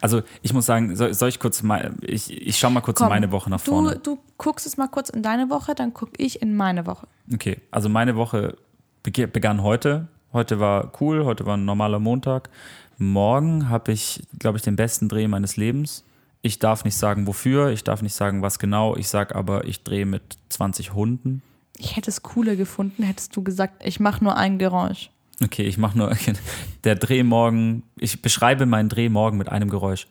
[0.00, 3.08] Also ich muss sagen, soll, soll ich kurz mal, ich, ich schau mal kurz Komm,
[3.08, 3.98] meine Woche nach du, vorne.
[3.98, 7.06] Du guckst es mal kurz in deine Woche, dann gucke ich in meine Woche.
[7.32, 8.56] Okay, also meine Woche
[9.02, 10.08] begann heute.
[10.32, 12.50] Heute war cool, heute war ein normaler Montag.
[12.98, 16.04] Morgen habe ich, glaube ich, den besten Dreh meines Lebens.
[16.44, 18.96] Ich darf nicht sagen, wofür, ich darf nicht sagen, was genau.
[18.96, 21.42] Ich sage aber, ich drehe mit 20 Hunden.
[21.78, 25.10] Ich hätte es cooler gefunden, hättest du gesagt, ich mache nur ein Geräusch.
[25.42, 26.14] Okay, ich mache nur
[26.84, 27.82] der Dreh morgen.
[27.96, 30.06] Ich beschreibe meinen Dreh morgen mit einem Geräusch.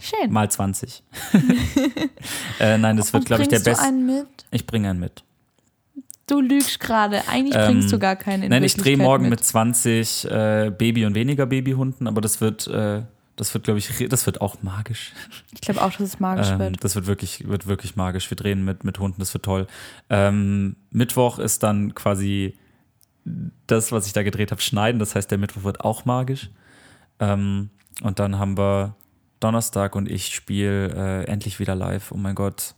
[0.00, 0.32] Schön.
[0.32, 1.04] Mal 20.
[2.58, 3.86] äh, nein, das wird, glaube ich, der Bringst du beste.
[3.86, 4.26] einen mit?
[4.50, 5.22] Ich bringe einen mit.
[6.26, 7.28] Du lügst gerade.
[7.28, 11.04] Eigentlich Ähm, bringst du gar keinen in Nein, ich drehe morgen mit 20 äh, Baby-
[11.04, 13.02] und weniger Babyhunden, aber das wird, äh,
[13.40, 15.12] das wird, glaube ich, das wird auch magisch.
[15.54, 16.84] Ich glaube auch, dass es magisch Ähm, wird.
[16.84, 18.28] das wird wirklich, wird wirklich magisch.
[18.30, 19.66] Wir drehen mit, mit Hunden, das wird toll.
[20.10, 22.56] Ähm, Mittwoch ist dann quasi
[23.66, 24.98] das, was ich da gedreht habe, schneiden.
[24.98, 26.50] Das heißt, der Mittwoch wird auch magisch.
[27.18, 27.70] Ähm,
[28.02, 28.94] und dann haben wir
[29.40, 32.12] Donnerstag und ich spiele äh, endlich wieder live.
[32.12, 32.74] Oh mein Gott.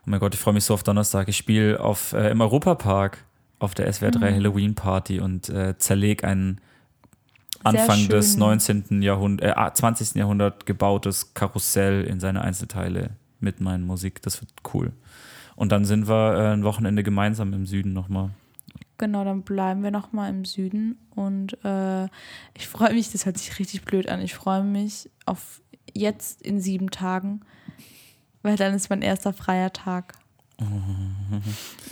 [0.00, 1.28] Oh mein Gott, ich freue mich so auf Donnerstag.
[1.28, 3.18] Ich spiele auf äh, im Europapark
[3.58, 6.60] auf der SWR 3 Halloween Party und äh, zerleg ein
[7.64, 8.40] Anfang des schön.
[8.40, 9.02] 19.
[9.02, 10.16] Jahrhundert, äh, 20.
[10.16, 14.22] Jahrhundert gebautes Karussell in seine Einzelteile mit meiner Musik.
[14.22, 14.92] Das wird cool.
[15.54, 18.30] Und dann sind wir äh, ein Wochenende gemeinsam im Süden nochmal.
[18.98, 20.98] Genau, dann bleiben wir noch mal im Süden.
[21.14, 22.04] Und äh,
[22.54, 24.20] ich freue mich, das hört sich richtig blöd an.
[24.20, 25.60] Ich freue mich auf
[25.92, 27.40] jetzt in sieben Tagen,
[28.42, 30.14] weil dann ist mein erster freier Tag.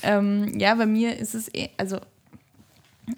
[0.02, 2.00] ähm, ja, bei mir ist es eh, also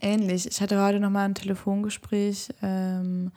[0.01, 0.47] ähnlich.
[0.47, 3.33] Ich hatte heute noch mal ein Telefongespräch ähm,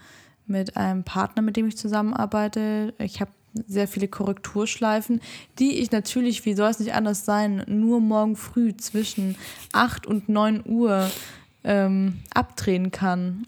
[0.46, 2.94] mit einem Partner, mit dem ich zusammenarbeite.
[2.98, 3.32] Ich habe
[3.68, 5.22] sehr viele Korrekturschleifen,
[5.58, 9.36] die ich natürlich, wie soll es nicht anders sein, nur morgen früh zwischen
[9.74, 11.10] 8 und 9 Uhr
[11.64, 13.48] ähm, abdrehen kann.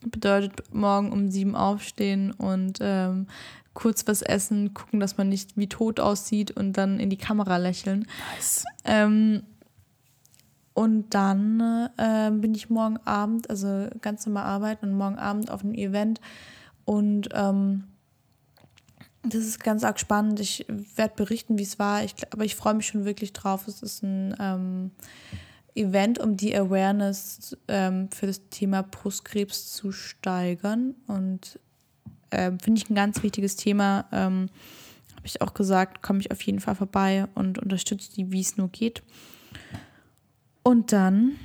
[0.00, 3.26] Bedeutet morgen um 7 aufstehen und ähm,
[3.74, 7.56] kurz was essen, gucken, dass man nicht wie tot aussieht und dann in die Kamera
[7.56, 8.06] lächeln.
[8.34, 8.64] Nice.
[8.84, 9.42] Ähm,
[10.76, 15.64] und dann äh, bin ich morgen Abend, also ganz normal arbeiten und morgen Abend auf
[15.64, 16.20] einem Event.
[16.84, 17.84] Und ähm,
[19.22, 20.38] das ist ganz arg spannend.
[20.38, 22.04] Ich werde berichten, wie es war.
[22.04, 23.66] Ich, aber ich freue mich schon wirklich drauf.
[23.68, 24.90] Es ist ein ähm,
[25.74, 30.94] Event, um die Awareness ähm, für das Thema Brustkrebs zu steigern.
[31.06, 31.58] Und
[32.30, 34.04] ähm, finde ich ein ganz wichtiges Thema.
[34.12, 34.50] Ähm,
[35.16, 38.58] Habe ich auch gesagt, komme ich auf jeden Fall vorbei und unterstütze die, wie es
[38.58, 39.02] nur geht.
[40.66, 41.36] Und dann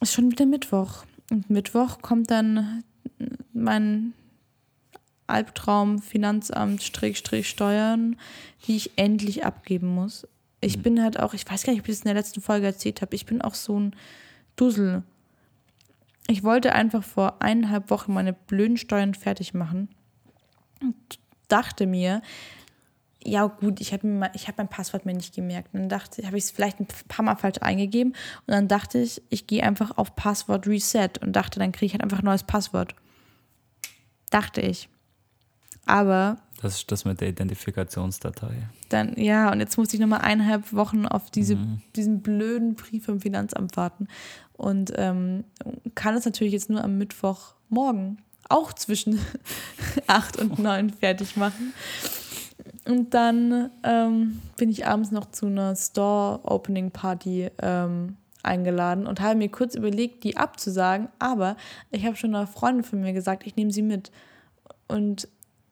[0.00, 1.04] ist schon wieder Mittwoch.
[1.30, 2.82] Und Mittwoch kommt dann
[3.52, 4.14] mein
[5.28, 8.16] Albtraum Finanzamt Strich Steuern,
[8.66, 10.26] die ich endlich abgeben muss.
[10.60, 12.66] Ich bin halt auch, ich weiß gar nicht, ob ich das in der letzten Folge
[12.66, 13.94] erzählt habe, ich bin auch so ein
[14.56, 15.04] Dussel.
[16.26, 19.88] Ich wollte einfach vor eineinhalb Wochen meine blöden Steuern fertig machen
[20.80, 20.96] und
[21.46, 22.22] dachte mir,
[23.28, 25.74] ja gut, ich habe mein, ich hab mein Passwort mir nicht gemerkt.
[25.74, 28.12] Und dann dachte habe ich es vielleicht ein paar Mal falsch eingegeben
[28.46, 31.92] und dann dachte ich, ich gehe einfach auf Passwort Reset und dachte, dann kriege ich
[31.92, 32.94] halt einfach ein neues Passwort.
[34.30, 34.88] Dachte ich.
[35.86, 38.68] Aber Das ist das mit der Identifikationsdatei.
[38.88, 41.56] dann, ja, und jetzt musste ich nochmal eineinhalb Wochen auf diese,
[41.96, 44.08] diesen blöden Brief vom Finanzamt warten.
[44.52, 45.44] Und ähm,
[45.94, 49.20] kann es natürlich jetzt nur am Mittwochmorgen auch zwischen
[50.06, 51.72] 8 und 9 fertig machen.
[52.88, 59.50] Und dann ähm, bin ich abends noch zu einer Store-Opening-Party ähm, eingeladen und habe mir
[59.50, 61.08] kurz überlegt, die abzusagen.
[61.18, 61.58] Aber
[61.90, 64.10] ich habe schon einer Freundin von mir gesagt, ich nehme sie mit.
[64.86, 65.28] Und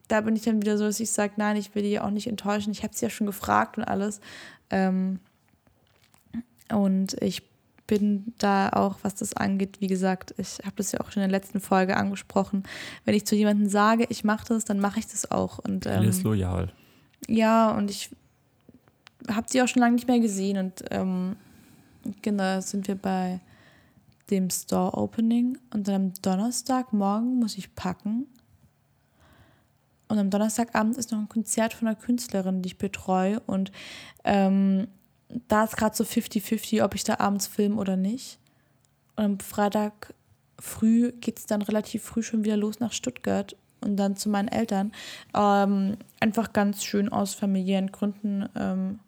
[0.09, 2.27] da bin ich dann wieder so, dass ich sage, nein, ich will die auch nicht
[2.27, 2.71] enttäuschen.
[2.71, 4.21] Ich habe sie ja schon gefragt und alles.
[4.69, 5.19] Ähm,
[6.71, 7.41] und ich
[7.87, 11.29] bin da auch, was das angeht, wie gesagt, ich habe das ja auch schon in
[11.31, 12.61] der letzten Folge angesprochen.
[13.05, 15.57] Wenn ich zu jemandem sage, ich mache das, dann mache ich das auch.
[15.57, 16.71] Und Er ist ähm, loyal.
[17.27, 18.09] Ja, und ich
[19.27, 20.57] habe sie auch schon lange nicht mehr gesehen.
[20.57, 21.35] Und ähm,
[22.21, 23.39] genau, sind wir bei
[24.29, 25.57] dem Store-Opening.
[25.73, 28.27] Und dann am Donnerstagmorgen muss ich packen.
[30.07, 33.39] Und am Donnerstagabend ist noch ein Konzert von einer Künstlerin, die ich betreue.
[33.41, 33.71] Und
[34.23, 34.87] ähm,
[35.47, 38.39] da ist gerade so 50-50, ob ich da abends filme oder nicht.
[39.15, 40.13] Und am Freitag
[40.59, 43.55] früh geht es dann relativ früh schon wieder los nach Stuttgart
[43.87, 44.91] und dann zu meinen Eltern.
[45.33, 48.99] Ähm, einfach ganz schön aus familiären Gründen, ähm,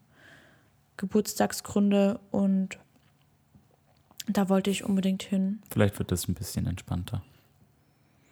[0.98, 2.78] Geburtstagsgründe und
[4.28, 5.60] da wollte ich unbedingt hin.
[5.72, 7.24] Vielleicht wird das ein bisschen entspannter.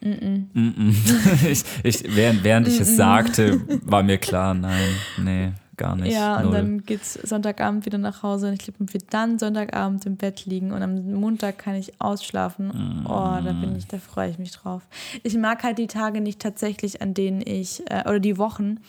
[0.01, 1.45] Mm-mm.
[1.49, 6.13] ich, ich, während, während ich es sagte, war mir klar, nein, nee, gar nicht.
[6.13, 6.53] Ja, und Null.
[6.53, 10.71] dann geht's Sonntagabend wieder nach Hause und ich glaube, wir dann Sonntagabend im Bett liegen
[10.71, 13.05] und am Montag kann ich ausschlafen.
[13.05, 14.81] Oh, da bin ich, da freue ich mich drauf.
[15.23, 18.79] Ich mag halt die Tage nicht tatsächlich, an denen ich, äh, oder die Wochen,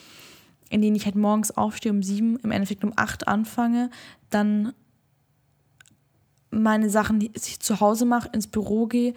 [0.71, 3.91] in denen ich halt morgens aufstehe um sieben, im Endeffekt um acht anfange,
[4.31, 4.73] dann
[6.51, 9.15] meine Sachen die ich zu Hause mache, ins Büro gehe,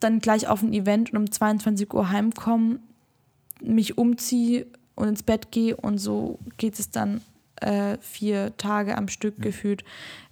[0.00, 2.78] dann gleich auf ein Event und um 22 Uhr heimkomme,
[3.60, 4.66] mich umziehe
[4.98, 7.20] und ins Bett gehe und so geht es dann
[7.60, 9.84] äh, vier Tage am Stück gefühlt.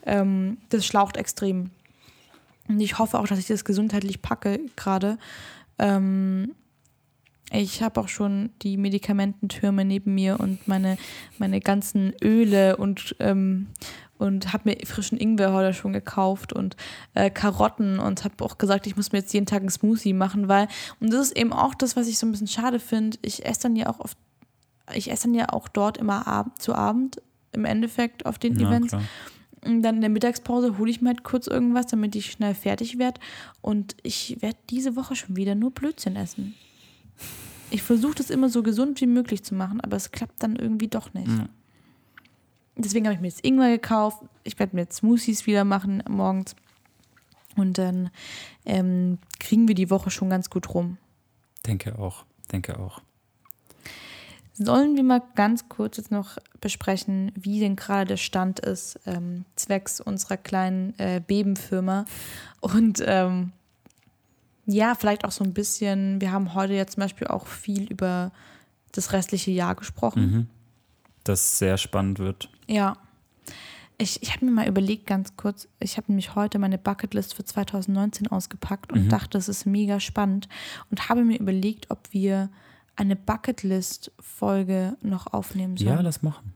[0.05, 1.71] Ähm, das schlaucht extrem.
[2.69, 5.19] Und ich hoffe auch, dass ich das gesundheitlich packe gerade.
[5.79, 6.55] Ähm,
[7.53, 10.99] ich habe auch schon die Medikamententürme neben mir und meine,
[11.39, 13.69] meine ganzen Öle und, ähm,
[14.19, 16.77] und habe mir frischen Ingwer heute schon gekauft und
[17.15, 20.49] äh, Karotten und habe auch gesagt, ich muss mir jetzt jeden Tag einen Smoothie machen,
[20.49, 20.67] weil,
[20.99, 23.63] und das ist eben auch das, was ich so ein bisschen schade finde, ich esse
[23.63, 24.19] dann ja auch oft,
[24.95, 27.21] ich esse dann ja auch dort immer ab, zu Abend
[27.53, 28.89] im Endeffekt auf den Ja, Events.
[28.89, 29.03] klar.
[29.65, 32.99] Und dann in der Mittagspause hole ich mir halt kurz irgendwas, damit ich schnell fertig
[32.99, 33.21] werde.
[33.63, 36.55] Und ich werde diese Woche schon wieder nur Blödsinn essen.
[37.71, 40.87] Ich versuche das immer so gesund wie möglich zu machen, aber es klappt dann irgendwie
[40.87, 41.27] doch nicht.
[41.27, 41.49] Ja.
[42.77, 44.23] Deswegen habe ich mir jetzt Ingwer gekauft.
[44.45, 46.55] Ich werde mir jetzt Smoothies wieder machen morgens.
[47.57, 48.11] Und dann
[48.67, 50.99] ähm, kriegen wir die Woche schon ganz gut rum.
[51.67, 52.25] Denke auch.
[52.53, 53.01] Denke auch.
[54.59, 59.45] Sollen wir mal ganz kurz jetzt noch besprechen, wie denn gerade der Stand ist, ähm,
[59.55, 62.07] zwecks unserer kleinen äh, Bebenfirma.
[62.61, 63.53] Und ähm,
[64.65, 68.33] ja, vielleicht auch so ein bisschen, wir haben heute ja zum Beispiel auch viel über
[68.93, 70.23] das restliche Jahr gesprochen.
[70.23, 70.47] Mhm.
[71.25, 72.49] Das sehr spannend wird.
[72.67, 72.97] Ja.
[73.99, 77.45] Ich, ich habe mir mal überlegt, ganz kurz, ich habe nämlich heute meine Bucketlist für
[77.45, 80.49] 2019 ausgepackt und dachte, das ist mega spannend
[80.91, 82.51] und habe mir überlegt, ob wir
[82.97, 85.91] eine Bucketlist-Folge noch aufnehmen sollen.
[85.91, 86.55] Ja, lass machen.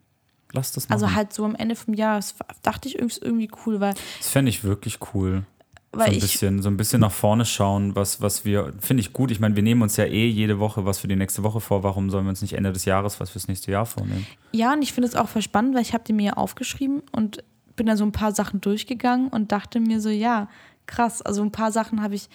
[0.53, 1.03] Lass das machen.
[1.03, 4.49] also halt so am Ende vom Jahr, das dachte ich irgendwie cool, weil, das fände
[4.49, 5.45] ich wirklich cool.
[5.93, 9.03] weil so ein ich, bisschen, so ein bisschen nach vorne schauen, was, was wir, finde
[9.03, 9.31] ich gut.
[9.31, 11.85] Ich meine, wir nehmen uns ja eh jede Woche was für die nächste Woche vor.
[11.85, 14.27] Warum sollen wir uns nicht Ende des Jahres was fürs nächste Jahr vornehmen?
[14.53, 17.45] ja, und ich finde es auch voll spannend, weil ich habe die mir aufgeschrieben und
[17.77, 20.49] bin da so ein paar Sachen durchgegangen und dachte mir so, ja,
[20.87, 22.29] krass, also ein paar Sachen habe ich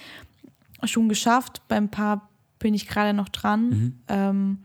[0.85, 2.29] schon geschafft, beim paar
[2.65, 3.69] bin ich gerade noch dran.
[3.69, 3.93] Mhm.
[4.07, 4.57] Ähm,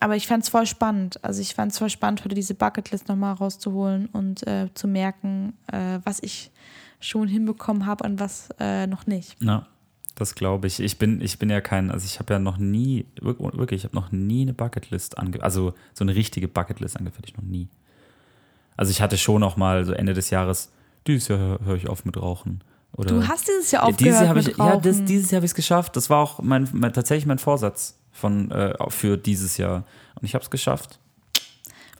[0.00, 1.22] aber ich fand es voll spannend.
[1.22, 5.52] Also ich fand es voll spannend, heute diese Bucketlist nochmal rauszuholen und äh, zu merken,
[5.70, 6.50] äh, was ich
[6.98, 9.36] schon hinbekommen habe und was äh, noch nicht.
[9.38, 9.68] Na,
[10.16, 10.80] das glaube ich.
[10.80, 13.84] Ich bin, ich bin ja kein, also ich habe ja noch nie, wirk- wirklich, ich
[13.84, 17.68] habe noch nie eine Bucketlist ange, also so eine richtige Bucketlist angefertigt, noch nie.
[18.76, 20.72] Also ich hatte schon auch mal so Ende des Jahres,
[21.06, 22.62] dieses Jahr höre hör ich auf mit Rauchen.
[22.96, 25.46] Oder Du hast dieses Jahr Ja, aufgehört dieses Jahr ich, ja, das, dieses Jahr habe
[25.46, 25.96] ich es geschafft.
[25.96, 29.84] Das war auch mein, mein, tatsächlich mein Vorsatz von, äh, für dieses Jahr.
[30.16, 30.98] Und ich habe es geschafft.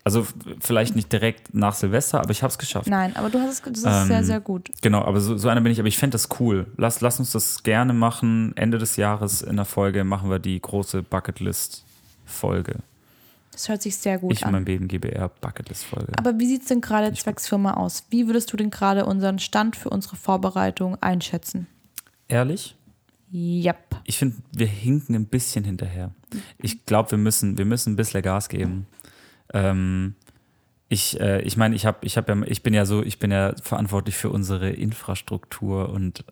[0.03, 0.27] Also
[0.61, 2.89] vielleicht nicht direkt nach Silvester, aber ich habe es geschafft.
[2.89, 4.71] Nein, aber du hast es, das ist Ähm, sehr, sehr gut.
[4.81, 5.79] Genau, aber so, so einer bin ich.
[5.79, 6.67] Aber ich fände das cool.
[6.77, 8.57] Lass, lass uns das gerne machen.
[8.57, 12.77] Ende des Jahres in der Folge machen wir die große Bucketlist-Folge.
[13.53, 14.53] Das hört sich sehr gut Ich und an.
[14.53, 16.13] mein Beben GBR Bucketlist-Folge.
[16.17, 18.05] Aber wie sieht es denn gerade zwecks Firma aus?
[18.11, 21.67] Wie würdest du denn gerade unseren Stand für unsere Vorbereitung einschätzen?
[22.29, 22.77] Ehrlich?
[23.33, 23.97] Yep.
[24.05, 26.13] Ich finde, wir hinken ein bisschen hinterher.
[26.59, 28.87] Ich glaube, wir müssen, wir müssen ein bisschen Gas geben.
[29.53, 30.15] Ähm,
[30.89, 34.17] ich äh, ich meine, ich, ich, ja, ich bin ja so, ich bin ja verantwortlich
[34.17, 36.25] für unsere Infrastruktur und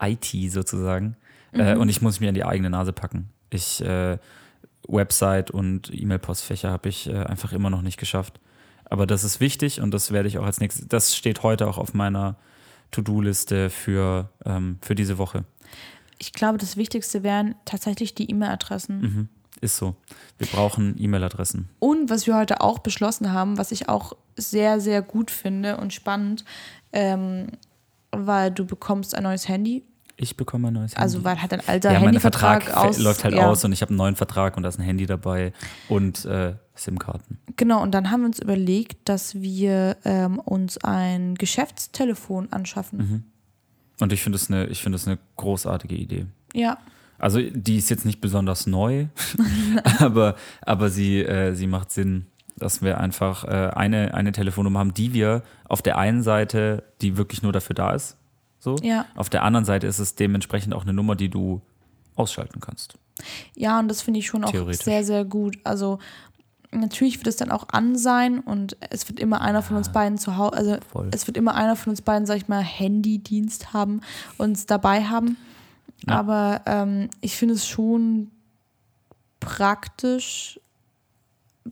[0.00, 1.16] IT sozusagen.
[1.52, 3.30] Äh, und ich muss mir an die eigene Nase packen.
[3.50, 4.18] Ich äh,
[4.88, 8.40] Website und E-Mail-Postfächer habe ich äh, einfach immer noch nicht geschafft.
[8.84, 10.88] Aber das ist wichtig und das werde ich auch als nächstes.
[10.88, 12.36] Das steht heute auch auf meiner
[12.90, 15.44] To-Do-Liste für, ähm, für diese Woche.
[16.18, 19.00] Ich glaube, das Wichtigste wären tatsächlich die E-Mail-Adressen.
[19.00, 19.28] Mhm.
[19.60, 19.96] Ist so.
[20.38, 21.68] Wir brauchen E-Mail-Adressen.
[21.78, 25.92] Und was wir heute auch beschlossen haben, was ich auch sehr, sehr gut finde und
[25.92, 26.44] spannend,
[26.92, 27.48] ähm,
[28.10, 29.84] weil du bekommst ein neues Handy.
[30.20, 31.02] Ich bekomme ein neues Handy.
[31.02, 32.98] Also weil halt ein alter ja, mein Handyvertrag Vertrag aus.
[32.98, 33.48] läuft halt ja.
[33.48, 35.52] aus und ich habe einen neuen Vertrag und da ist ein Handy dabei
[35.88, 37.38] und äh, SIM-Karten.
[37.56, 42.98] Genau, und dann haben wir uns überlegt, dass wir ähm, uns ein Geschäftstelefon anschaffen.
[42.98, 43.24] Mhm.
[44.00, 46.26] Und ich finde es eine, es eine großartige Idee.
[46.52, 46.78] Ja.
[47.18, 49.06] Also die ist jetzt nicht besonders neu,
[50.00, 52.26] aber, aber sie, äh, sie macht Sinn,
[52.56, 57.16] dass wir einfach äh, eine, eine Telefonnummer haben, die wir auf der einen Seite, die
[57.16, 58.17] wirklich nur dafür da ist,
[58.58, 58.76] so.
[58.82, 59.06] Ja.
[59.14, 61.62] Auf der anderen Seite ist es dementsprechend auch eine Nummer, die du
[62.14, 62.94] ausschalten kannst.
[63.54, 65.58] Ja, und das finde ich schon auch sehr, sehr gut.
[65.64, 65.98] Also
[66.70, 70.18] natürlich wird es dann auch an sein und es wird immer einer von uns beiden
[70.18, 71.08] zu Hause, also Voll.
[71.12, 74.00] es wird immer einer von uns beiden, sag ich mal, Handydienst haben,
[74.36, 75.36] uns dabei haben.
[76.06, 76.18] Ja.
[76.18, 78.30] Aber ähm, ich finde es schon
[79.40, 80.60] praktisch,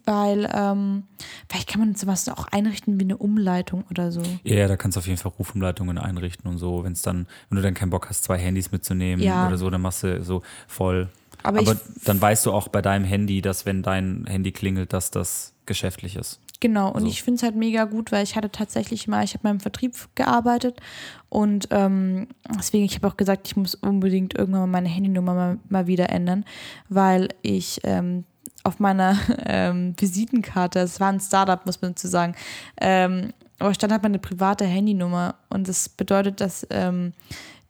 [0.04, 1.04] weil ähm,
[1.48, 4.22] vielleicht kann man sowas auch einrichten wie eine Umleitung oder so.
[4.44, 6.84] Ja, da kannst du auf jeden Fall Rufumleitungen einrichten und so.
[6.84, 9.46] Wenn es dann, wenn du dann keinen Bock hast, zwei Handys mitzunehmen Ja.
[9.46, 11.08] oder so, dann machst du so voll.
[11.42, 15.10] Aber Aber, dann weißt du auch bei deinem Handy, dass wenn dein Handy klingelt, dass
[15.10, 16.40] das Geschäftliches.
[16.60, 17.06] Genau, und So.
[17.06, 19.60] ich finde es halt mega gut, weil ich hatte tatsächlich mal, ich habe mal im
[19.60, 20.80] Vertrieb gearbeitet
[21.28, 22.28] und ähm,
[22.58, 26.08] deswegen, ich habe auch gesagt, ich muss unbedingt irgendwann mal meine Handynummer mal, mal wieder
[26.08, 26.44] ändern,
[26.88, 28.24] weil ich ähm,
[28.66, 32.34] auf meiner ähm, Visitenkarte, es war ein Startup, muss man dazu sagen,
[32.80, 37.14] ähm, aber stand halt meine private Handynummer und das bedeutet, dass ähm,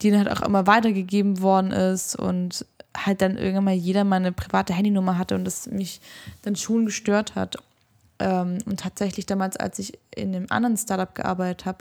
[0.02, 2.66] die dann halt auch immer weitergegeben worden ist und
[2.96, 6.00] halt dann irgendwann mal jeder meine private Handynummer hatte und das mich
[6.42, 7.56] dann schon gestört hat.
[8.18, 11.78] Ähm, und tatsächlich damals, als ich in einem anderen Startup gearbeitet habe,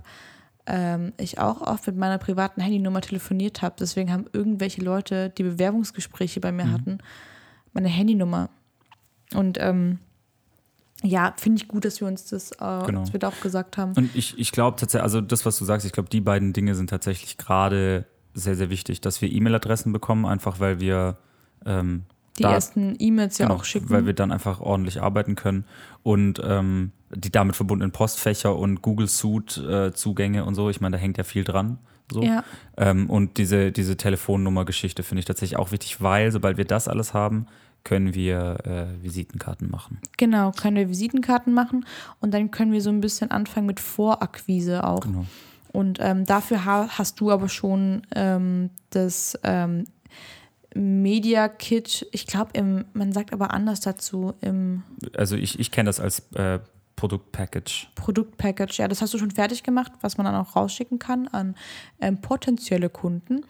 [0.68, 3.76] ähm, ich auch oft mit meiner privaten Handynummer telefoniert habe.
[3.80, 6.97] Deswegen haben irgendwelche Leute, die Bewerbungsgespräche bei mir hatten,
[7.74, 8.49] meine Handynummer.
[9.36, 9.99] Und ähm,
[11.03, 12.55] ja, finde ich gut, dass wir uns das, äh,
[12.86, 13.03] Genau.
[13.11, 13.93] wir da auch gesagt haben.
[13.95, 16.73] Und ich, ich glaube tatsächlich, also das, was du sagst, ich glaube, die beiden Dinge
[16.75, 21.17] sind tatsächlich gerade sehr, sehr wichtig, dass wir E-Mail-Adressen bekommen, einfach weil wir
[21.65, 22.03] ähm,
[22.38, 23.89] die da- ersten E-Mails ja genau, auch schicken.
[23.89, 25.65] weil wir dann einfach ordentlich arbeiten können
[26.03, 30.97] und ähm, die damit verbundenen Postfächer und Google Suite äh, Zugänge und so, ich meine,
[30.97, 31.77] da hängt ja viel dran.
[32.11, 32.21] So.
[32.23, 32.43] Ja.
[32.77, 37.13] Ähm, und diese, diese Telefonnummer-Geschichte finde ich tatsächlich auch wichtig, weil sobald wir das alles
[37.13, 37.47] haben,
[37.86, 39.99] können wir äh, Visitenkarten machen.
[40.17, 41.86] Genau, können wir Visitenkarten machen
[42.19, 44.99] und dann können wir so ein bisschen anfangen mit Vorakquise auch.
[44.99, 45.25] Genau.
[45.71, 49.86] Und ähm, dafür ha hast du aber schon ähm, das ähm,
[50.73, 54.83] Media Kit, ich glaube, man sagt aber anders dazu, im
[55.15, 56.59] Also ich, ich kenne das als äh,
[56.95, 57.88] Produktpackage.
[57.95, 58.77] Produktpackage.
[58.79, 61.55] Ja, das hast du schon fertig gemacht, was man dann auch rausschicken kann an
[62.01, 63.45] ähm, potenzielle Kunden.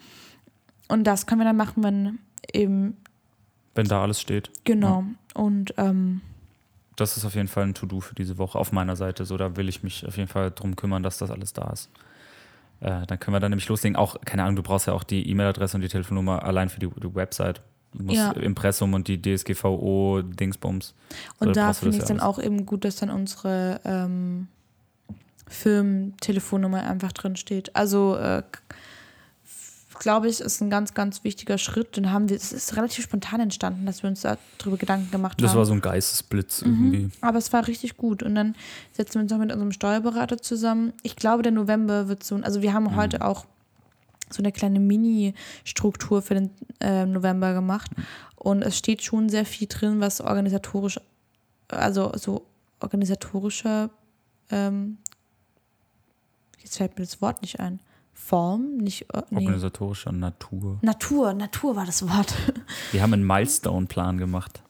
[0.87, 2.19] Und das können wir dann machen, wenn
[2.53, 2.97] eben,
[3.75, 4.49] Wenn da alles steht.
[4.63, 5.03] genau.
[5.33, 6.21] Und ähm,
[6.95, 9.25] Das ist auf jeden Fall ein To-Do für diese Woche auf meiner Seite.
[9.25, 11.89] So, da will ich mich auf jeden Fall drum kümmern, dass das alles da ist.
[12.79, 13.95] Äh, dann können wir dann nämlich loslegen.
[13.97, 16.87] Auch, keine Ahnung, du brauchst ja auch die E-Mail-Adresse und die Telefonnummer allein für die,
[16.87, 17.61] die Website.
[18.09, 18.31] Ja.
[18.31, 20.87] Impressum und die DSGVO-Dingsbums.
[21.39, 22.37] So, Und da brauchst du finde ich ja dann alles.
[22.37, 24.47] auch eben gut, dass dann unsere ähm,
[25.47, 27.75] Firmentelefonnummer einfach drin steht.
[27.75, 28.43] Also äh,
[29.99, 31.97] glaube ich, ist ein ganz, ganz wichtiger Schritt.
[31.97, 35.51] Den haben wir, es ist relativ spontan entstanden, dass wir uns darüber Gedanken gemacht Das
[35.51, 35.57] haben.
[35.57, 36.93] war so ein Geistesblitz Mhm.
[36.93, 37.17] irgendwie.
[37.21, 38.21] Aber es war richtig gut.
[38.23, 38.55] Und dann
[38.91, 40.93] setzen wir uns noch mit unserem Steuerberater zusammen.
[41.03, 42.95] Ich glaube, der November wird so, also wir haben Mhm.
[42.95, 43.45] heute auch
[44.29, 47.91] so eine kleine Mini-Struktur für den äh, November gemacht.
[48.35, 50.99] Und es steht schon sehr viel drin, was organisatorisch,
[51.67, 52.45] also so
[52.79, 53.89] organisatorischer,
[54.51, 54.97] ähm,
[56.61, 57.79] jetzt fällt mir das Wort nicht ein.
[58.17, 59.45] Form, nicht, äh, nee.
[59.45, 60.79] Organisatorischer Natur.
[60.81, 62.33] Natur, Natur war das Wort.
[62.91, 64.63] Wir haben einen Milestone-Plan gemacht.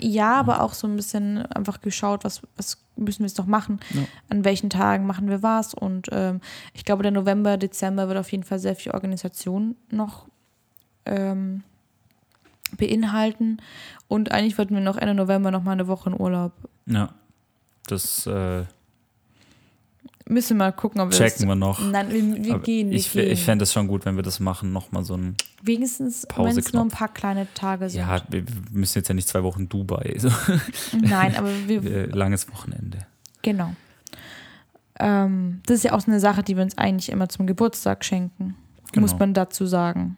[0.00, 3.80] Ja, aber auch so ein bisschen einfach geschaut, was, was müssen wir jetzt noch machen,
[3.90, 4.02] Ja.
[4.30, 5.74] an welchen Tagen machen wir was.
[5.74, 6.40] Und ähm,
[6.74, 10.26] ich glaube, der November, Dezember wird auf jeden Fall sehr viel Organisation noch
[11.04, 11.62] ähm,
[12.76, 13.58] beinhalten.
[14.08, 16.52] Und eigentlich wollten wir noch Ende November noch mal eine Woche in Urlaub.
[16.86, 17.10] Ja.
[17.86, 18.64] Das äh,
[20.32, 21.78] Müssen wir mal gucken, ob wir checken wir noch.
[21.80, 23.30] Nein, wir, wir gehen, wir ich gehen.
[23.30, 25.36] ich fände es schon gut, wenn wir das machen, nochmal so ein.
[25.62, 28.00] Wenigstens, wenn es nur ein paar kleine Tage sind.
[28.00, 30.16] Ja, wir wir müssen jetzt ja nicht zwei Wochen Dubai.
[30.18, 30.30] So.
[31.00, 32.98] Nein, aber wir, Äh, Langes Wochenende.
[33.42, 33.74] Genau.
[34.98, 38.04] Ähm, das ist ja auch so eine Sache, die wir uns eigentlich immer zum Geburtstag
[38.04, 38.56] schenken.
[38.92, 39.02] Genau.
[39.02, 40.16] Muss man dazu sagen.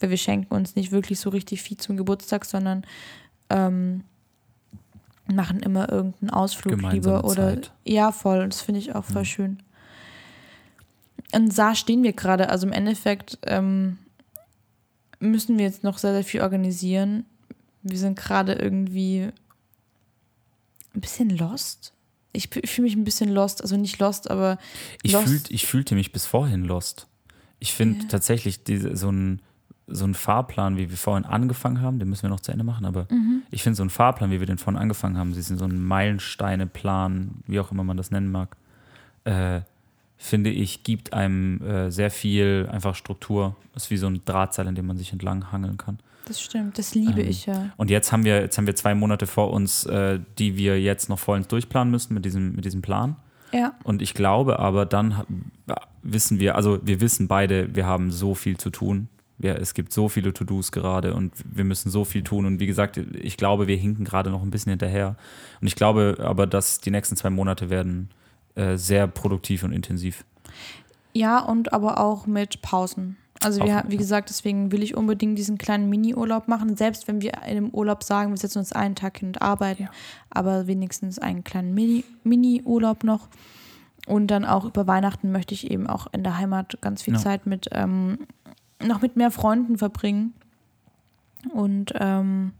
[0.00, 2.84] Weil wir schenken uns nicht wirklich so richtig viel zum Geburtstag, sondern
[3.50, 4.02] ähm,
[5.32, 7.24] machen immer irgendeinen Ausflug Gemeinsame lieber.
[7.24, 7.72] Oder Zeit.
[7.84, 8.46] ja, voll.
[8.48, 9.26] Das finde ich auch voll Mhm.
[9.26, 9.62] schön.
[11.32, 12.48] Und da stehen wir gerade.
[12.50, 13.98] Also im Endeffekt ähm,
[15.20, 17.24] müssen wir jetzt noch sehr, sehr viel organisieren.
[17.82, 19.28] Wir sind gerade irgendwie
[20.94, 21.92] ein bisschen lost.
[22.32, 24.58] Ich, ich fühle mich ein bisschen lost, also nicht lost, aber
[25.02, 25.26] Ich, Lost.
[25.28, 27.06] fühlt, ich fühlte mich bis vorhin lost.
[27.60, 28.08] Ich finde Ja.
[28.08, 29.40] tatsächlich diese, so ein
[29.86, 32.86] so ein Fahrplan, wie wir vorhin angefangen haben, den müssen wir noch zu Ende machen,
[32.86, 33.42] aber Mhm.
[33.50, 37.30] ich finde so ein Fahrplan, wie wir den vorhin angefangen haben, diesen so ein Meilensteine-Plan,
[37.46, 38.56] wie auch immer man das nennen mag,
[39.24, 39.60] äh,
[40.16, 43.56] finde ich, gibt einem äh, sehr viel einfach Struktur.
[43.74, 45.98] Ist wie so ein Drahtseil, in dem man sich entlang hangeln kann.
[46.26, 47.70] das stimmt, das liebe Ähm, ich ja.
[47.76, 51.08] Und jetzt haben wir, jetzt haben wir zwei Monate vor uns, äh, die wir jetzt
[51.10, 53.16] noch vollends durchplanen müssen mit diesem, mit diesem Plan.
[53.52, 55.22] Ja, Und ich glaube aber, dann
[56.02, 59.08] wissen wir, also wir wissen beide, wir haben so viel zu tun.
[59.38, 62.46] Wir, es gibt so viele To-Dos gerade und wir müssen so viel tun.
[62.46, 65.16] Und wie gesagt, ich glaube, wir hinken gerade noch ein bisschen hinterher.
[65.60, 68.10] Und ich glaube aber, dass die nächsten zwei Monate werden
[68.54, 70.24] äh, sehr produktiv und intensiv.
[71.12, 73.16] ja und aber auch mit Pausen.
[73.42, 73.98] Also wir, wie ja.
[73.98, 76.76] gesagt, deswegen will ich unbedingt diesen kleinen Mini-Urlaub machen.
[76.76, 79.82] Selbst wenn wir in dem Urlaub sagen, wir setzen uns einen Tag hin und arbeiten,
[79.82, 79.90] Ja.
[80.30, 83.28] aber wenigstens einen kleinen Mini- Mini-Urlaub noch.
[84.06, 87.20] Und dann auch über Weihnachten möchte ich eben auch in der Heimat ganz viel Ja.
[87.20, 88.18] Zeit mit ähm,
[88.82, 90.34] noch mit mehr Freunden verbringen.
[91.52, 92.52] Und ähm,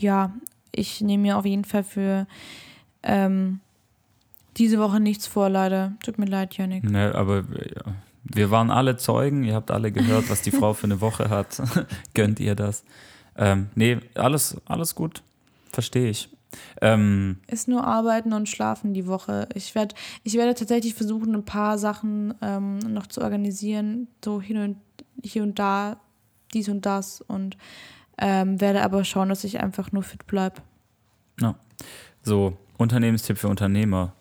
[0.00, 0.32] ja,
[0.72, 2.26] ich nehme mir auf jeden Fall für
[3.02, 3.60] Ähm,
[4.58, 5.92] diese Woche nichts vor, leider.
[6.02, 6.82] Tut mir leid, Janik.
[6.84, 7.94] Ne, aber ja,
[8.24, 11.62] wir waren alle Zeugen, ihr habt alle gehört, was die Frau für eine Woche hat.
[12.14, 12.84] Gönnt ihr das?
[13.36, 15.22] Ähm, nee, alles, alles gut.
[15.72, 16.28] Verstehe ich.
[16.80, 19.48] Ähm, Ist nur arbeiten und schlafen die Woche.
[19.54, 19.94] Ich, werd,
[20.24, 24.76] ich werde tatsächlich versuchen, ein paar Sachen ähm, noch zu organisieren, so hier und,
[25.22, 25.98] hier und da,
[26.54, 27.56] dies und das und
[28.18, 30.62] ähm, werde aber schauen, dass ich einfach nur fit bleibe.
[31.40, 31.54] ja.
[32.24, 34.12] So, Unternehmenstipp für Unternehmer,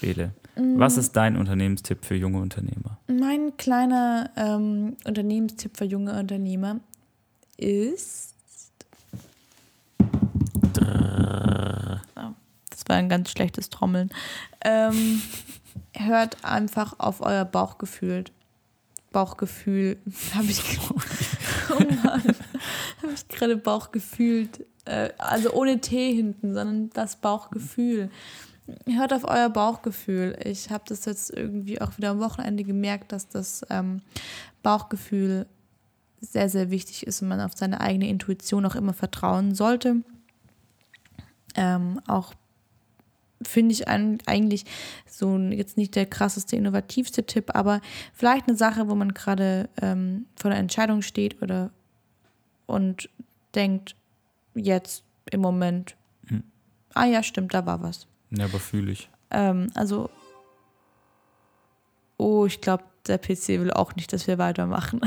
[0.00, 0.32] Bele.
[0.56, 2.98] Was ist dein Unternehmenstipp für junge Unternehmer?
[3.06, 6.80] Mein kleiner ähm, Unternehmenstipp für junge Unternehmer
[7.56, 8.34] ist.
[10.80, 12.34] Oh,
[12.70, 14.10] Das war ein ganz schlechtes Trommeln.
[14.64, 15.22] Ähm,
[15.96, 18.24] hört einfach auf euer Bauchgefühl.
[19.12, 19.98] Bauchgefühl.
[20.34, 20.78] Habe ich,
[21.70, 24.48] oh habe ich gerade Bauchgefühl.
[24.84, 28.10] Äh, also ohne T hinten, sondern das Bauchgefühl.
[28.86, 30.38] Hört auf euer Bauchgefühl.
[30.44, 34.02] Ich habe das jetzt irgendwie auch wieder am Wochenende gemerkt, dass das ähm,
[34.62, 35.46] Bauchgefühl
[36.20, 40.02] sehr, sehr wichtig ist und man auf seine eigene Intuition auch immer vertrauen sollte.
[41.54, 42.34] Ähm, auch
[43.42, 44.64] finde ich eigentlich
[45.06, 47.80] so jetzt nicht der krasseste, innovativste Tipp, aber
[48.12, 51.70] vielleicht eine Sache, wo man gerade ähm, vor der Entscheidung steht oder
[52.66, 53.08] und
[53.54, 53.96] denkt,
[54.54, 56.42] jetzt im Moment, Hm.
[56.94, 58.06] ah ja, stimmt, da war was.
[58.30, 59.08] Ja, aber fühle ich.
[59.30, 60.10] Ähm, also,
[62.16, 65.00] oh, ich glaube, der PC will auch nicht, dass wir weitermachen.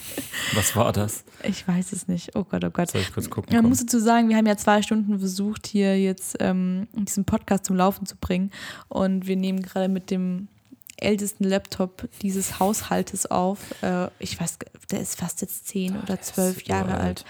[0.54, 1.24] Was war das?
[1.42, 2.34] Ich weiß es nicht.
[2.34, 2.90] Oh Gott, oh Gott.
[2.90, 3.54] Soll ich kurz gucken?
[3.54, 7.66] Man muss dazu sagen, wir haben ja zwei Stunden versucht, hier jetzt ähm, diesen Podcast
[7.66, 8.50] zum Laufen zu bringen.
[8.88, 10.48] Und wir nehmen gerade mit dem
[10.96, 13.58] ältesten Laptop dieses Haushaltes auf.
[13.82, 14.58] Äh, ich weiß,
[14.90, 17.02] der ist fast jetzt zehn oder zwölf Jahre uralt.
[17.02, 17.24] alt.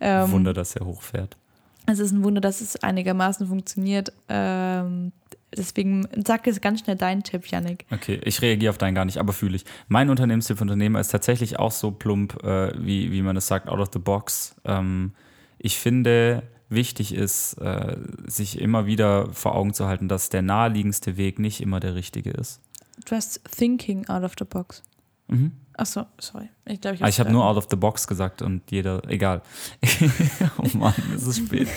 [0.00, 1.36] Ähm, Wunder, dass er hochfährt.
[1.86, 4.12] Es ist ein Wunder, dass es einigermaßen funktioniert.
[4.28, 5.12] Ähm,
[5.56, 7.86] deswegen sag jetzt ganz schnell deinen Tipp, Yannick.
[7.90, 9.64] Okay, ich reagiere auf deinen gar nicht, aber fühle ich.
[9.88, 13.68] Mein Unternehmenstipp für Unternehmer ist tatsächlich auch so plump, äh, wie, wie man es sagt,
[13.68, 14.54] out of the box.
[14.64, 15.12] Ähm,
[15.58, 17.96] ich finde, wichtig ist, äh,
[18.26, 22.30] sich immer wieder vor Augen zu halten, dass der naheliegendste Weg nicht immer der richtige
[22.30, 22.60] ist.
[23.06, 24.82] Just thinking out of the box.
[25.28, 25.52] Mhm.
[25.74, 26.48] Achso, sorry.
[26.66, 29.42] Ich glaube, ich, Ah, ich habe nur out of the box gesagt und jeder, egal.
[30.58, 31.68] oh Mann, es ist spät.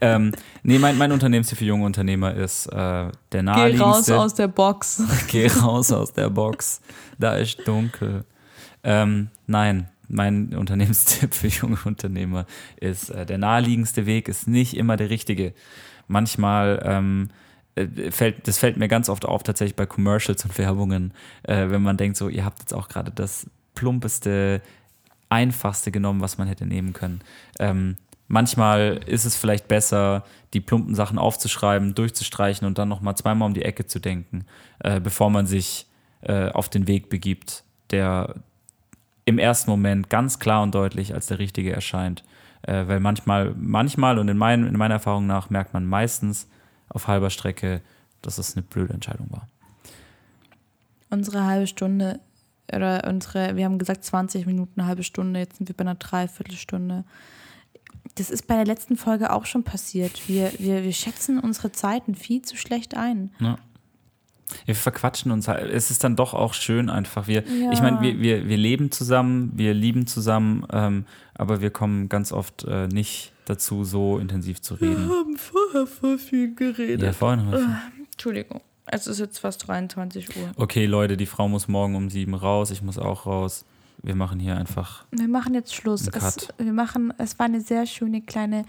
[0.00, 0.32] ähm,
[0.62, 3.84] nee, mein, mein Unternehmenstipp für junge Unternehmer ist äh, der Geh naheliegendste.
[3.84, 5.02] raus aus der Box.
[5.30, 6.80] Geh raus aus der Box.
[7.18, 8.24] Da ist dunkel.
[8.82, 12.46] Ähm, nein, mein Unternehmenstipp für junge Unternehmer
[12.80, 15.52] ist, äh, der naheliegendste Weg ist nicht immer der richtige.
[16.08, 17.43] Manchmal ähm, äh,
[18.10, 21.12] fällt, das fällt mir ganz oft auf, tatsächlich bei Commercials und Werbungen,
[21.42, 24.62] äh, wenn man denkt, so, ihr habt jetzt auch gerade das plumpeste,
[25.28, 27.20] einfachste genommen, was man hätte nehmen können.
[27.58, 27.96] Ähm,
[28.28, 33.54] manchmal ist es vielleicht besser, die plumpen Sachen aufzuschreiben, durchzustreichen und dann nochmal zweimal um
[33.54, 34.44] die Ecke zu denken,
[34.78, 35.86] äh, bevor man sich
[36.22, 38.36] äh, auf den Weg begibt, der
[39.24, 42.22] im ersten Moment ganz klar und deutlich als der richtige erscheint.
[42.62, 46.48] Äh, weil manchmal, manchmal und in, mein, in meiner Erfahrung nach merkt man meistens
[46.88, 47.82] auf halber Strecke,
[48.22, 49.48] dass es eine blöde Entscheidung war.
[51.10, 52.20] Unsere halbe Stunde,
[52.72, 55.94] oder unsere, wir haben gesagt 20 Minuten, eine halbe Stunde, jetzt sind wir bei einer
[55.94, 57.04] Dreiviertelstunde.
[58.16, 60.28] Das ist bei der letzten Folge auch schon passiert.
[60.28, 63.32] Wir, wir, wir schätzen unsere Zeiten viel zu schlecht ein.
[63.38, 63.58] Ja.
[64.66, 65.70] Wir verquatschen uns halt.
[65.70, 67.26] Es ist dann doch auch schön einfach.
[67.26, 67.72] Wir, Ja.
[67.72, 72.32] Ich meine, wir, wir, wir leben zusammen, wir lieben zusammen, ähm, aber wir kommen ganz
[72.32, 75.08] oft äh, nicht dazu, so intensiv zu reden.
[75.08, 77.02] haben vorher voll viel geredet.
[77.02, 77.76] Ja, vorhin haben wir schon.
[78.12, 78.60] Entschuldigung.
[78.86, 80.50] Es ist jetzt fast 23 Uhr.
[80.56, 83.64] Okay, Leute, die Frau muss morgen um sieben raus, ich muss auch raus.
[84.02, 85.04] Wir machen hier einfach.
[85.10, 86.08] Wir machen jetzt Schluss.
[86.08, 88.66] Es, wir machen, es war eine sehr schöne, kleine,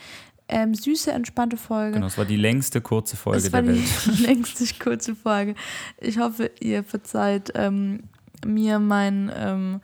[0.47, 1.93] ähm, süße, entspannte Folge.
[1.93, 4.19] Genau, es war die längste kurze Folge Es war der die Welt.
[4.19, 5.55] längste kurze Folge.
[5.99, 8.03] Ich hoffe, ihr verzeiht ähm,
[8.45, 9.81] mir mein, ähm,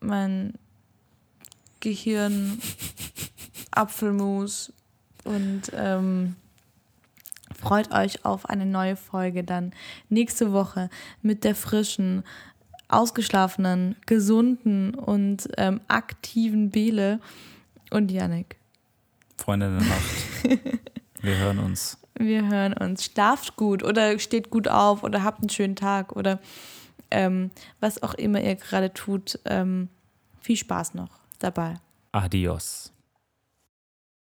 [0.00, 0.54] mein
[1.80, 2.58] Gehirn,
[3.70, 4.72] Apfelmus
[5.24, 6.36] und ähm,
[7.58, 9.72] freut euch auf eine neue Folge dann
[10.10, 10.90] nächste Woche
[11.22, 12.24] mit der frischen,
[12.88, 17.20] ausgeschlafenen, gesunden und ähm, aktiven Bele
[17.90, 18.56] und Yannick.
[19.36, 20.80] Freunde der Nacht.
[21.20, 21.98] Wir hören uns.
[22.14, 23.04] Wir hören uns.
[23.04, 26.38] Schlaft gut oder steht gut auf oder habt einen schönen Tag oder
[27.10, 29.38] ähm, was auch immer ihr gerade tut.
[29.44, 29.88] Ähm,
[30.40, 31.74] viel Spaß noch dabei.
[32.12, 32.93] Adios.